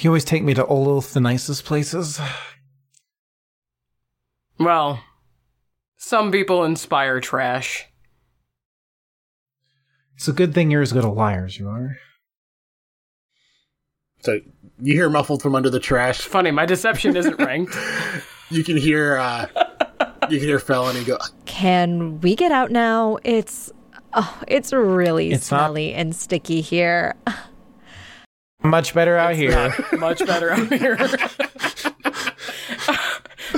[0.00, 2.20] You always take me to Ololth, the nicest places.
[4.58, 5.00] Well,
[6.04, 7.86] some people inspire trash.
[10.16, 11.96] It's a good thing you're as good at liars, you are.
[14.20, 14.40] So
[14.80, 16.20] you hear muffled from under the trash.
[16.22, 17.76] Funny, my deception isn't ranked.
[18.50, 19.46] You can hear uh,
[20.28, 21.18] you can hear Felony go.
[21.46, 23.18] Can we get out now?
[23.22, 23.70] It's
[24.12, 27.14] oh, it's really It's not- smelly and sticky here.
[28.64, 29.72] Much better out here.
[29.92, 30.96] Much better out here.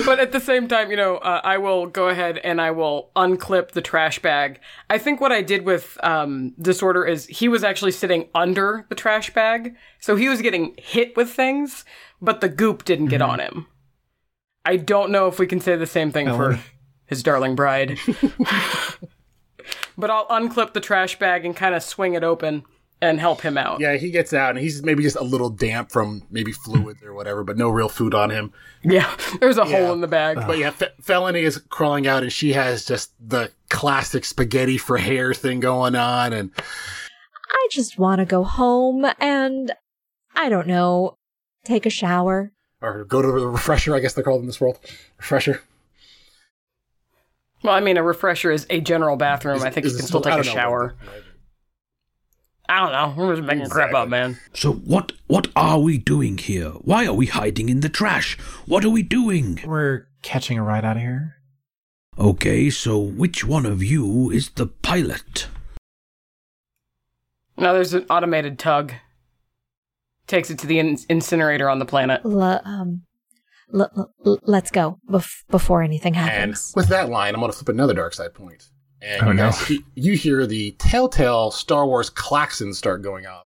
[0.05, 3.11] but at the same time, you know, uh, I will go ahead and I will
[3.17, 4.61] unclip the trash bag.
[4.91, 8.95] I think what I did with um, Disorder is he was actually sitting under the
[8.95, 11.85] trash bag, so he was getting hit with things,
[12.21, 13.67] but the goop didn't get on him.
[14.65, 16.59] I don't know if we can say the same thing for
[17.07, 17.99] his darling bride.
[19.99, 22.65] but I'll unclip the trash bag and kind of swing it open
[23.09, 23.81] and help him out.
[23.81, 27.15] Yeah, he gets out and he's maybe just a little damp from maybe fluids or
[27.15, 28.53] whatever, but no real food on him.
[28.83, 29.85] Yeah, there's a Yeah.
[29.87, 30.37] hole in the bag.
[30.47, 34.97] But yeah, Fe- Felony is crawling out and she has just the classic spaghetti for
[34.99, 36.51] hair thing going on, and
[37.51, 39.73] I just want to go home and
[40.37, 41.17] I don't know,
[41.65, 42.53] take a shower.
[42.83, 43.95] or go to the refresher.
[43.95, 44.79] I guess they're called in this world.
[45.19, 45.63] Refresher.
[47.63, 49.63] Well, I mean, a refresher is a general bathroom.
[49.63, 50.91] I think you can still I take a don't know.
[52.69, 52.77] Shower.
[52.77, 53.25] I don't know.
[53.27, 54.39] We're just making crap up, man.
[54.55, 56.71] So what what are we doing here?
[56.71, 58.39] Why are we hiding in the trash?
[58.67, 59.61] What are we doing?
[59.65, 61.37] We're catching a ride out of here.
[62.19, 65.49] Okay, so which one of you is the pilot?
[67.57, 68.93] Now there's an automated tug.
[70.27, 72.23] Takes it to the in- incinerator on the planet.
[72.25, 73.03] L- um,
[73.75, 76.33] l- l- let's go bef- before anything happens.
[76.33, 76.73] And happens.
[76.75, 78.69] with that line, I'm going to flip another dark side point.
[79.05, 79.51] And Oh, you, no.
[79.51, 83.45] he- you hear the telltale Star Wars klaxons start going off.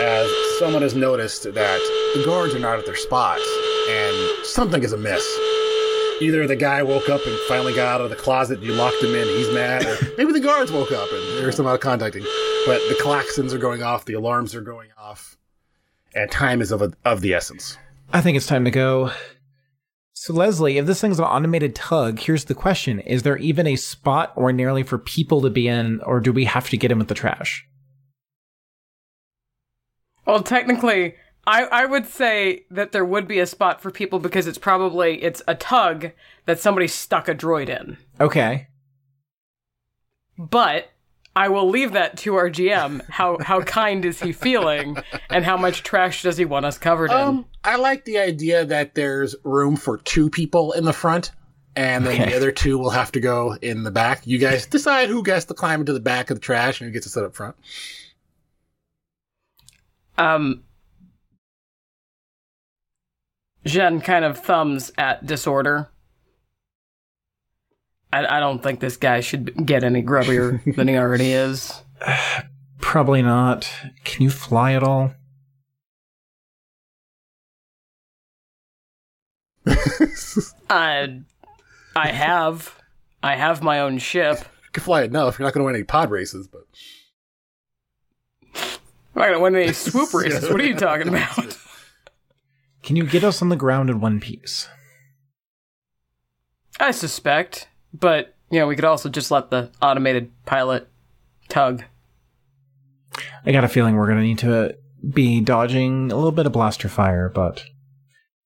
[0.00, 3.42] As someone has noticed that the guards are not at their spots
[3.90, 5.24] and something is amiss.
[6.20, 9.14] Either the guy woke up and finally got out of the closet, you locked him
[9.14, 12.22] in, he's mad, or maybe the guards woke up and they're somehow contacting.
[12.66, 15.36] But the klaxons are going off, the alarms are going off,
[16.14, 17.76] and time is of, of the essence.
[18.14, 19.10] I think it's time to go.
[20.18, 23.76] So, Leslie, if this thing's an automated tug, here's the question Is there even a
[23.76, 27.08] spot ordinarily for people to be in, or do we have to get in with
[27.08, 27.68] the trash?
[30.26, 34.46] Well, technically, I, I would say that there would be a spot for people because
[34.46, 36.12] it's probably it's a tug
[36.46, 37.98] that somebody stuck a droid in.
[38.18, 38.68] Okay.
[40.38, 40.88] But
[41.36, 43.06] I will leave that to our GM.
[43.10, 44.96] How how kind is he feeling,
[45.28, 47.16] and how much trash does he want us covered in?
[47.16, 51.32] Um, I like the idea that there's room for two people in the front,
[51.76, 52.30] and then Okay.
[52.30, 54.26] the other two will have to go in the back.
[54.26, 56.92] You guys decide who gets to climb into the back of the trash and who
[56.92, 57.54] gets to sit up front.
[60.16, 60.62] Um,
[63.66, 65.90] Jen kind of thumbs at disorder.
[68.12, 71.82] I, I don't think this guy should get any grubbier than he already is.
[72.80, 73.68] Probably not.
[74.04, 75.12] Can you fly at all?
[80.70, 81.20] I,
[81.96, 82.80] I have,
[83.22, 84.38] I have my own ship.
[84.38, 85.38] You can fly enough.
[85.38, 86.62] You're not going to win any pod races, but
[89.16, 90.50] I'm not gonna win any swoop races.
[90.50, 91.56] What are you talking about?
[92.82, 94.68] Can you get us on the ground in one piece?
[96.78, 97.68] I suspect,
[98.00, 100.88] but you know, we could also just let the automated pilot
[101.48, 101.84] tug
[103.44, 104.76] I got a feeling we're gonna need to
[105.08, 107.64] be dodging a little bit of blaster fire, but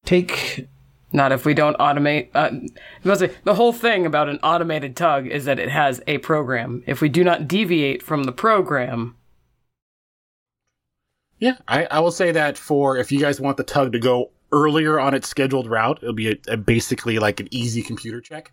[0.05, 0.69] take
[1.13, 2.29] Not if we don't automate.
[2.35, 2.71] Uh, I was
[3.03, 6.85] gonna say, the whole thing about an automated tug is that it has a program.
[6.87, 9.17] If we do not deviate from the program,
[11.39, 14.31] Yeah, I, I will say that for if you guys want the tug to go
[14.53, 18.53] earlier on its scheduled route, it'll be a, a basically like an easy computer check.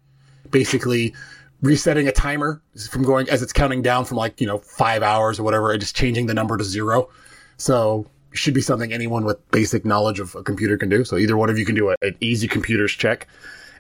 [0.52, 1.14] Basically,
[1.62, 5.40] resetting a timer from going as it's counting down from like you know five hours
[5.40, 7.10] or whatever, and just changing the number to zero.
[7.58, 11.04] So it should be something anyone with basic knowledge of a computer can do.
[11.04, 13.28] So either one of you can do a, an easy computers check,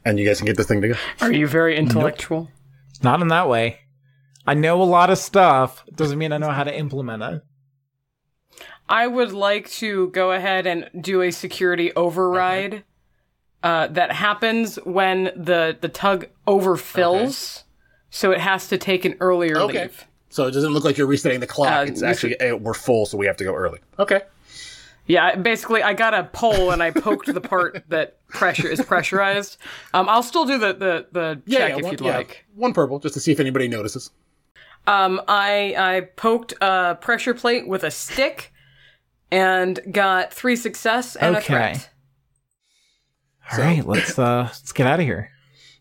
[0.05, 0.95] and you guys can get this thing to go.
[1.21, 2.49] are you very intellectual?
[3.03, 3.81] not in that way.
[4.45, 5.83] I know a lot of stuff.
[5.93, 7.43] Doesn't mean I know how to implement it.
[8.89, 12.83] I would like to go ahead and do a security override
[13.67, 17.63] uh, that happens when the the tug overfills,
[18.09, 19.83] so it has to take an earlier Okay.
[19.83, 20.05] leave.
[20.29, 21.87] So it doesn't look like you're resetting the clock.
[21.87, 23.79] Uh, it's we actually eh, we're full, so we have to go early.
[23.99, 24.21] Okay.
[25.05, 29.57] Yeah, basically, I got a pole and I poked the part that pressure is pressurized.
[29.93, 32.45] Um, I'll still do the the, the Yeah, check yeah, if one, you'd yeah, like.
[32.55, 34.11] one purple just to see if anybody notices.
[34.85, 38.51] Um, I I poked a pressure plate with a stick
[39.31, 41.89] and got three success and a threat.
[43.51, 45.31] All right, let's uh let's get out of here.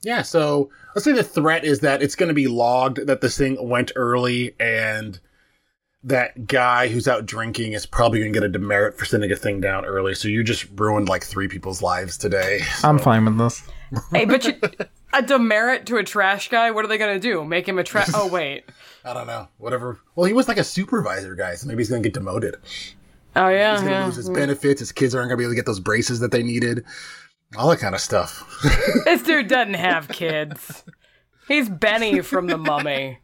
[0.02, 3.36] Yeah, so let's say the threat is that it's going to be logged that this
[3.36, 5.18] thing went early and
[6.04, 9.36] that guy who's out drinking is probably going to get a demerit for sending a
[9.36, 10.14] thing down early.
[10.14, 12.60] So you just ruined like three people's lives today.
[12.84, 13.68] I'm fine with this.
[14.12, 14.54] Hey, but you,
[15.12, 16.70] a demerit to a trash guy?
[16.70, 17.44] What are they gonna do?
[17.44, 18.10] Make him a trash?
[18.14, 18.64] Oh wait.
[19.04, 19.48] I don't know.
[19.58, 20.00] Whatever.
[20.16, 22.56] Well, he was like a supervisor guy, so maybe he's going to get demoted.
[23.36, 23.72] Oh yeah.
[23.72, 24.06] He's going to yeah.
[24.06, 24.80] lose his benefits.
[24.80, 26.84] His kids aren't going to be able to get those braces that they needed.
[27.56, 28.42] All that kind of stuff.
[29.04, 30.82] This dude doesn't have kids.
[31.48, 33.18] He's Benny from the Mummy.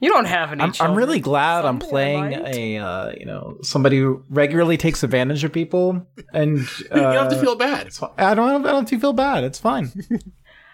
[0.00, 0.62] You don't have any.
[0.62, 2.54] I'm, I'm really glad I'm playing might.
[2.54, 6.62] a uh, you know somebody who regularly takes advantage of people, and uh,
[6.94, 7.86] you don't have to feel bad.
[7.86, 9.44] it's fi- I don't I don't have to feel bad.
[9.44, 9.90] It's fine.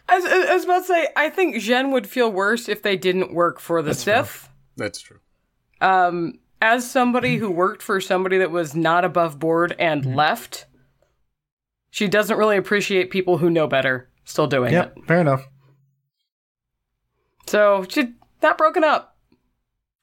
[0.09, 2.97] I was, I was about to say, I think Jen would feel worse if they
[2.97, 4.49] didn't work for the Sith.
[4.77, 5.19] That's true.
[5.81, 10.15] Um, as somebody who worked for somebody that was not above board and Mm-hmm.
[10.15, 10.67] left,
[11.91, 15.05] she doesn't really appreciate people who know better still doing yep, it.
[15.07, 15.47] fair enough.
[17.47, 18.07] So she's
[18.43, 19.17] not broken up.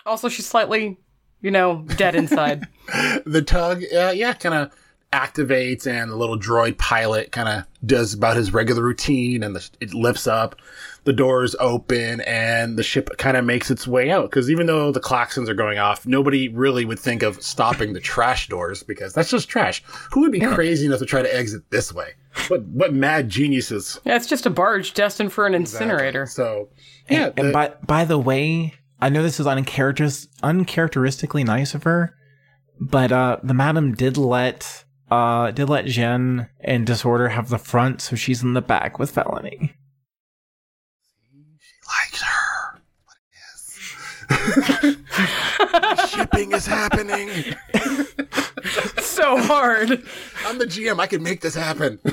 [0.05, 0.97] Also, she's slightly,
[1.41, 2.67] you know, dead inside.
[3.25, 4.71] the tug, uh, yeah, kind of
[5.13, 9.69] activates, and the little droid pilot kind of does about his regular routine, and the,
[9.79, 10.55] it lifts up.
[11.07, 14.29] The doors open, and the ship kind of makes its way out.
[14.29, 18.01] Because even though the klaxons are going off, nobody really would think of stopping the
[18.01, 19.81] trash doors because that's just trash.
[20.11, 22.09] Who would be crazy enough to try to exit this way?
[22.49, 24.01] What what mad geniuses?
[24.03, 26.25] yeah, it's just a barge destined for an incinerator.
[26.25, 26.67] So
[27.09, 31.83] yeah, and the- by by the way, I know this is uncharacteris- uncharacteristically nice of
[31.83, 32.15] her,
[32.81, 38.01] but uh, the madam did let uh did let Jen and Disorder have the front,
[38.01, 39.73] so she's in the back with Felony.
[41.87, 42.81] likes her.
[43.05, 44.36] What it is.
[46.09, 47.29] Shipping is happening.
[48.99, 50.03] so hard.
[50.45, 50.99] I'm the GM.
[50.99, 51.99] I can make this happen.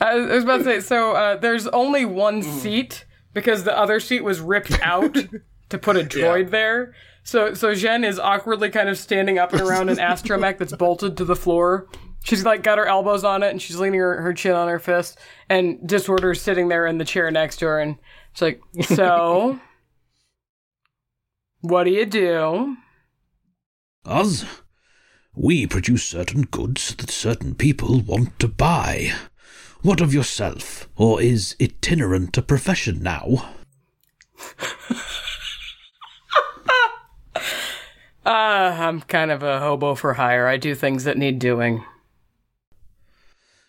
[0.00, 4.24] I was about to say, so uh, there's only one seat because the other seat
[4.24, 5.16] was ripped out
[5.68, 6.94] to put a droid there.
[7.22, 11.16] So so Jen is awkwardly kind of standing up and around an astromech that's bolted
[11.18, 11.86] to the floor.
[12.24, 14.78] She's like got her elbows on it and she's leaning her, her chin on her
[14.78, 15.18] fist.
[15.48, 17.96] And Disorder's sitting there in the chair next to her and
[18.32, 19.60] she's like, So
[21.60, 22.76] what do you do?
[24.04, 24.44] Us?
[25.34, 29.12] We produce certain goods that certain people want to buy.
[29.82, 30.88] What of yourself?
[30.96, 33.52] Or is itinerant a profession now?
[38.24, 40.46] Uh, I'm kind of a hobo for hire.
[40.46, 41.84] I do things that need doing.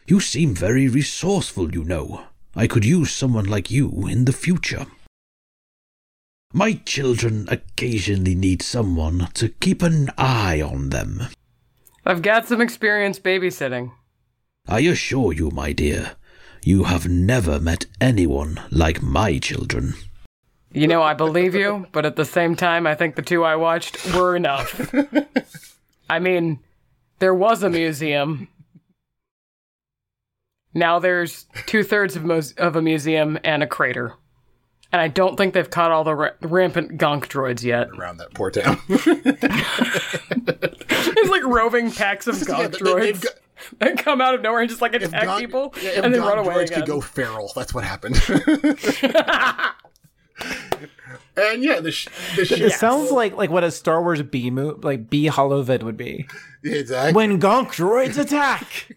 [0.08, 2.24] You seem very resourceful, you know.
[2.56, 4.88] I could use someone like you in the future.
[6.54, 11.28] My children occasionally need someone to keep an eye on them.
[12.06, 13.92] I've got some experience babysitting.
[14.68, 16.18] I assure you, my dear,
[16.64, 19.94] you have never met anyone like my children.
[20.74, 23.56] You know, I believe you, but at the same time, I think the two I
[23.56, 24.94] watched were enough.
[26.10, 26.60] I mean,
[27.20, 28.48] there was a museum.
[30.74, 34.16] Now there's two thirds of, mos- of a museum and a crater.
[34.94, 37.90] And I don't think they've caught all the ra- rampant gonk droids yet.
[37.98, 38.78] Around that poor town.
[41.14, 43.34] It's like roving packs of Yeah, gonk they- they've droids got-
[43.80, 46.40] that come out of nowhere and just like attack Gon- people yeah, and then run
[46.40, 46.80] away droids again.
[46.80, 47.52] could go feral.
[47.56, 48.16] That's what happened.
[51.38, 52.72] And yeah, the sh- the It ship.
[52.74, 56.28] sounds like like what a Star Wars B movie, like B Holovid would be.
[56.64, 57.14] exactly.
[57.14, 58.96] When Gonk droids attack.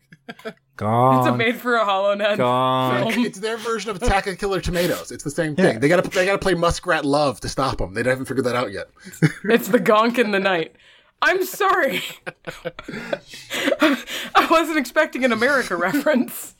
[0.76, 1.18] Gonk.
[1.20, 3.12] It's a made for a HoloNet Gonk.
[3.12, 3.24] film.
[3.24, 5.12] it's their version of Attack of Killer Tomatoes.
[5.12, 5.78] It's the same thing.
[5.80, 7.94] They gotta they gotta play Muskrat Love to stop them.
[7.94, 8.88] They haven't figured that out yet.
[9.44, 10.74] It's the Gonk in the night.
[11.22, 12.02] I'm sorry.
[13.80, 16.54] I wasn't expecting an America reference.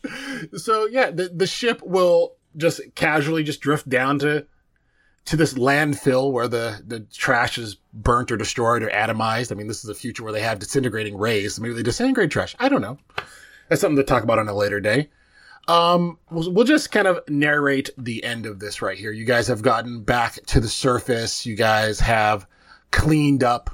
[0.57, 4.47] So yeah, the the ship will just casually just drift down to
[5.27, 9.51] to this landfill where the the trash is burnt or destroyed or atomized.
[9.51, 11.59] I mean, this is a future where they have disintegrating rays.
[11.59, 12.55] Maybe they disintegrate trash.
[12.59, 12.99] I don't know.
[13.75, 15.11] That's something to talk about on a later day.
[15.67, 19.11] Um, we'll, we'll just kind of narrate the end of this right here.
[19.11, 21.45] You guys have gotten back to the surface.
[21.45, 22.47] You guys have
[22.93, 23.71] cleaned up.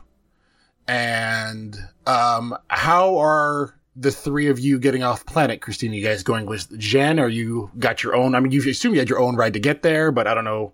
[0.89, 1.77] And
[2.07, 5.97] um, how are the three of you getting off planet, Christina?
[5.97, 8.35] You guys going with Jen, or you got your own?
[8.35, 10.45] I mean, you assume you had your own ride to get there, but I don't
[10.45, 10.73] know.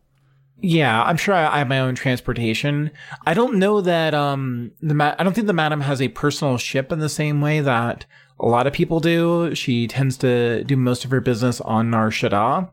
[0.61, 2.93] Yeah, I'm sure I have my own transportation.
[3.27, 6.59] I don't know that um the ma- I don't think the madam has a personal
[6.59, 8.07] ship in the same way that
[8.39, 9.55] a lot of people do.
[9.55, 12.71] She tends to do most of her business on Nar Shaddaa.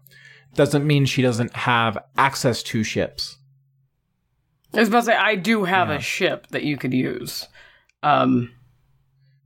[0.56, 3.38] Doesn't mean she doesn't have access to ships.
[4.74, 7.48] I was about to say I do have a ship that you could use.
[8.02, 8.52] Um,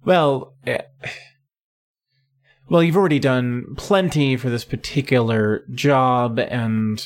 [0.05, 0.81] Well, eh,
[2.69, 7.05] well, you've already done plenty for this particular job, and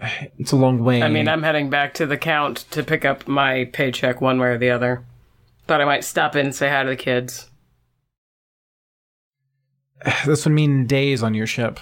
[0.00, 1.02] eh, it's a long way.
[1.02, 4.48] I mean, I'm heading back to the count to pick up my paycheck one way
[4.48, 5.04] or the other.
[5.66, 7.50] Thought I might stop in and say hi to the kids.
[10.26, 11.78] this would mean days on your ship.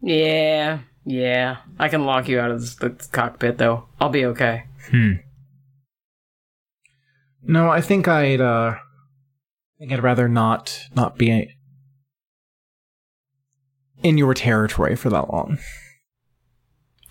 [0.00, 1.58] Yeah, yeah.
[1.78, 3.86] I can lock you out of this, the cockpit, though.
[4.00, 4.64] I'll be okay.
[4.90, 5.12] Hmm.
[7.42, 8.78] No, I think I'd uh I
[9.78, 11.56] think I'd rather not not be
[14.02, 15.58] in your territory for that long.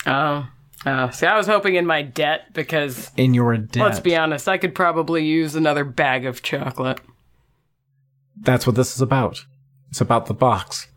[0.06, 0.48] Oh,
[0.86, 1.10] oh.
[1.10, 3.84] See, I was hoping in my debt because, In your debt.
[3.84, 7.00] let's be honest, I could probably use another bag of chocolate.
[8.42, 9.46] That's what this is about.
[9.90, 10.88] It's about the box.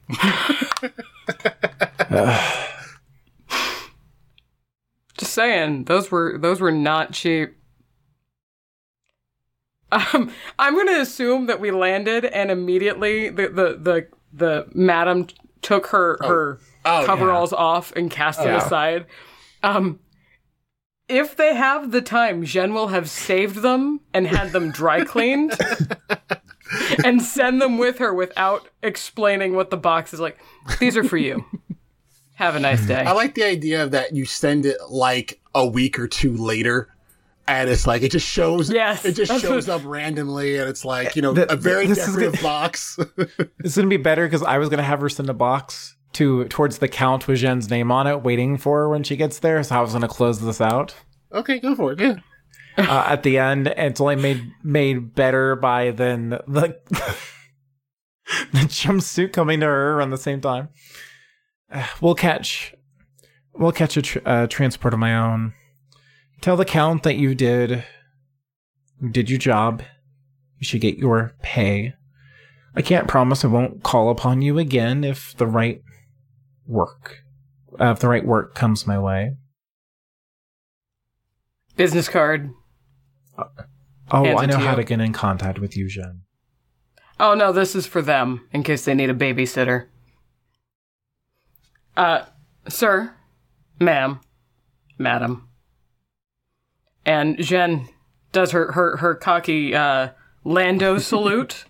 [2.10, 2.64] Ugh.
[5.18, 7.56] Just saying, those were those were not cheap.
[9.90, 15.26] Um, I'm gonna assume that we landed and immediately the the the, the madam
[15.62, 18.64] took her her Oh, coveralls off and cast them yeah.
[18.64, 19.06] aside.
[19.62, 19.98] Um,
[21.08, 25.52] if they have the time, Jen will have saved them and had them dry cleaned.
[27.04, 30.38] and send them with her without explaining what the box is like.
[30.80, 31.44] These are for you.
[32.34, 33.00] Have a nice day.
[33.02, 36.88] I like the idea of that you send it like a week or two later.
[37.48, 38.70] And it's like it just shows.
[38.70, 41.86] Yes, it just shows what- up randomly, and it's like you know Th- a very
[41.86, 42.42] this is decorative good.
[42.42, 42.96] box.
[43.16, 43.28] This
[43.64, 46.76] is gonna be better because I was gonna have her send a box to towards
[46.78, 49.62] the count with Jen's name on it, waiting for her when she gets there.
[49.62, 50.94] So I was gonna close this out.
[51.32, 52.00] okay, go for it.
[52.00, 52.16] Yeah.
[52.78, 53.68] Uh, at the end.
[53.68, 60.10] and It's only made made better by then the the jumpsuit coming to her around
[60.10, 60.68] the same time.
[62.00, 62.74] We'll catch
[63.52, 65.52] we'll catch a tr- uh, transport of my own.
[66.40, 67.84] Tell the count that you did
[69.10, 69.82] did your job.
[70.58, 71.94] You should get your pay.
[72.74, 75.82] I can't promise I won't call upon you again if the right
[76.66, 77.24] work
[77.80, 79.36] uh, if the right work comes my way.
[81.76, 82.50] Business card.
[84.10, 84.76] Oh, I know how you.
[84.76, 86.22] to get in contact with you, Jen.
[87.20, 89.86] Oh no, this is for them in case they need a babysitter.
[91.96, 92.24] Uh,
[92.68, 93.12] sir,
[93.80, 94.20] ma'am,
[94.98, 95.48] madam.
[97.04, 97.88] And Jen
[98.32, 100.10] does her her her cocky uh,
[100.44, 101.64] Lando salute,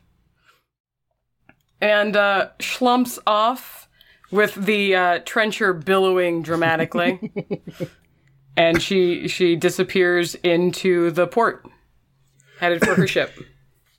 [1.81, 3.89] and uh, schlumps off
[4.31, 7.33] with the uh, trencher billowing dramatically,
[8.59, 11.65] and she she disappears into the port,
[12.59, 13.33] headed for her ship.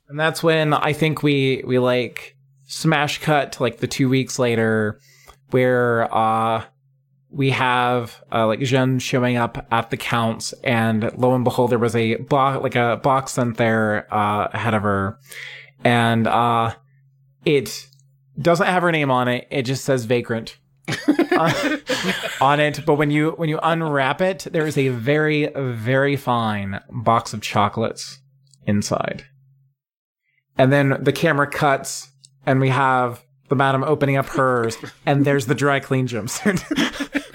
[0.09, 2.35] And that's when I think we we like
[2.67, 4.99] smash cut to like the two weeks later
[5.49, 6.63] where uh
[7.31, 11.77] we have uh, like Jean showing up at the counts and lo and behold there
[11.79, 15.17] was a box like a box sent there uh ahead of her.
[15.83, 16.73] And uh
[17.45, 17.87] it
[18.39, 19.47] doesn't have her name on it.
[19.49, 20.57] It just says vagrant.
[21.37, 21.51] On-
[22.41, 26.79] on it but when you when you unwrap it there is a very very fine
[26.89, 28.19] box of chocolates
[28.65, 29.25] inside
[30.57, 32.09] and then the camera cuts
[32.45, 36.63] and we have the madam opening up hers and there's the dry clean jumpsuit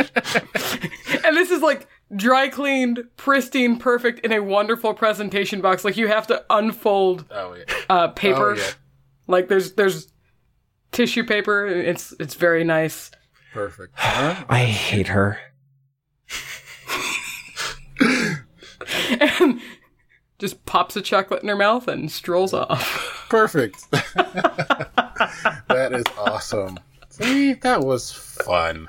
[1.25, 5.85] And this is like dry cleaned, pristine, perfect in a wonderful presentation box.
[5.85, 7.65] Like you have to unfold Oh yeah.
[7.89, 8.53] uh, paper.
[8.53, 8.71] Oh, yeah.
[9.27, 10.09] Like there's there's
[10.93, 11.67] tissue paper.
[11.67, 13.11] It's it's very nice.
[13.55, 13.95] Perfect.
[13.97, 14.45] Huh?
[14.49, 15.39] I hate her.
[19.21, 19.61] and
[20.41, 23.27] just pops a chocolate in her mouth and strolls off.
[23.31, 23.89] Perfect.
[23.93, 26.81] that is awesome.
[27.11, 28.89] See, that was fun.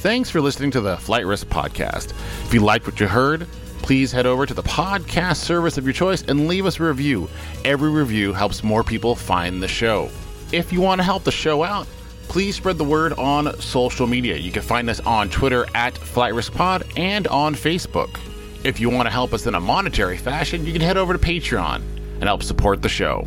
[0.00, 2.10] Thanks for listening to the Flight Risk Podcast.
[2.44, 3.46] If you liked what you heard,
[3.78, 7.30] please head over to the podcast service of your choice and leave us a review.
[7.64, 10.10] Every review helps more people find the show.
[10.54, 11.88] If you want to help the show out,
[12.28, 14.36] please spread the word on social media.
[14.36, 18.20] You can find us on Twitter at Flight Risk Pod and on Facebook.
[18.62, 21.18] If you want to help us in a monetary fashion, you can head over to
[21.18, 21.82] Patreon
[22.14, 23.26] and help support the show.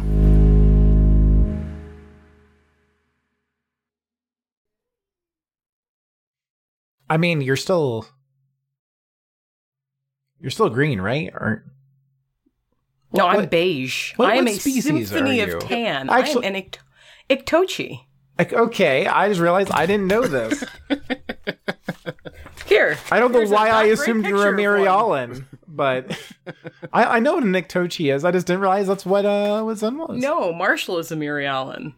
[7.10, 8.06] I mean, you're still
[10.40, 11.30] you're still green, right?
[11.34, 11.64] Or
[13.14, 14.14] No, I'm beige.
[14.18, 15.60] what- I am what a species symphony are of you?
[15.68, 16.10] tan.
[16.10, 16.80] Actually- I am an ict-
[17.30, 18.02] Iktochi.
[18.38, 20.64] like, okay, I just realized I didn't know this.
[22.66, 22.98] Here.
[23.12, 24.86] I don't know why I assumed you were a.
[24.86, 26.20] Allen, but
[26.92, 28.26] I, I know what a Iktochi is.
[28.26, 30.22] I just didn't realize that's what uh what Zen was.
[30.22, 31.94] No, Marshall is a Mirialan.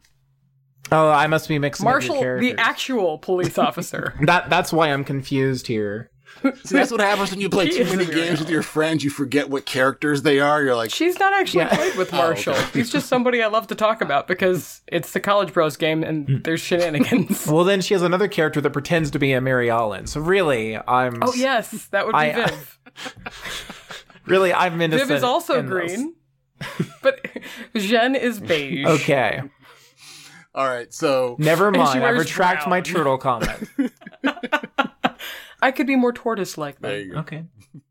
[0.92, 4.14] Oh, I must be mixing Marshall, the actual police officer.
[4.22, 6.10] that that's why I'm confused here.
[6.64, 9.04] See, that's what happens when you play too many a games with your friends.
[9.04, 10.62] You forget what characters they are.
[10.64, 11.76] You're like, She's not actually Yeah.
[11.76, 12.56] played with oh, Marshall.
[12.74, 16.28] He's just somebody I love to talk about because it's the College Bros game and
[16.28, 16.38] hmm.
[16.44, 17.48] there's shenanigans.
[17.48, 20.08] Well, then she has another character that pretends to be a Mirialan.
[20.08, 22.80] So really, I'm oh yes, that would be I- Viv.
[24.26, 25.10] really I'm innocent.
[25.10, 26.16] Viv is also in green,
[27.02, 27.26] but
[27.76, 28.86] Jen is beige.
[28.86, 29.42] Okay,
[30.56, 32.04] all right, so never mind.
[32.04, 33.70] I wears retract my turtle comment.
[35.62, 36.80] I could be more tortoise-like.
[36.80, 37.08] there Then.
[37.08, 37.20] you go.
[37.20, 37.44] okay.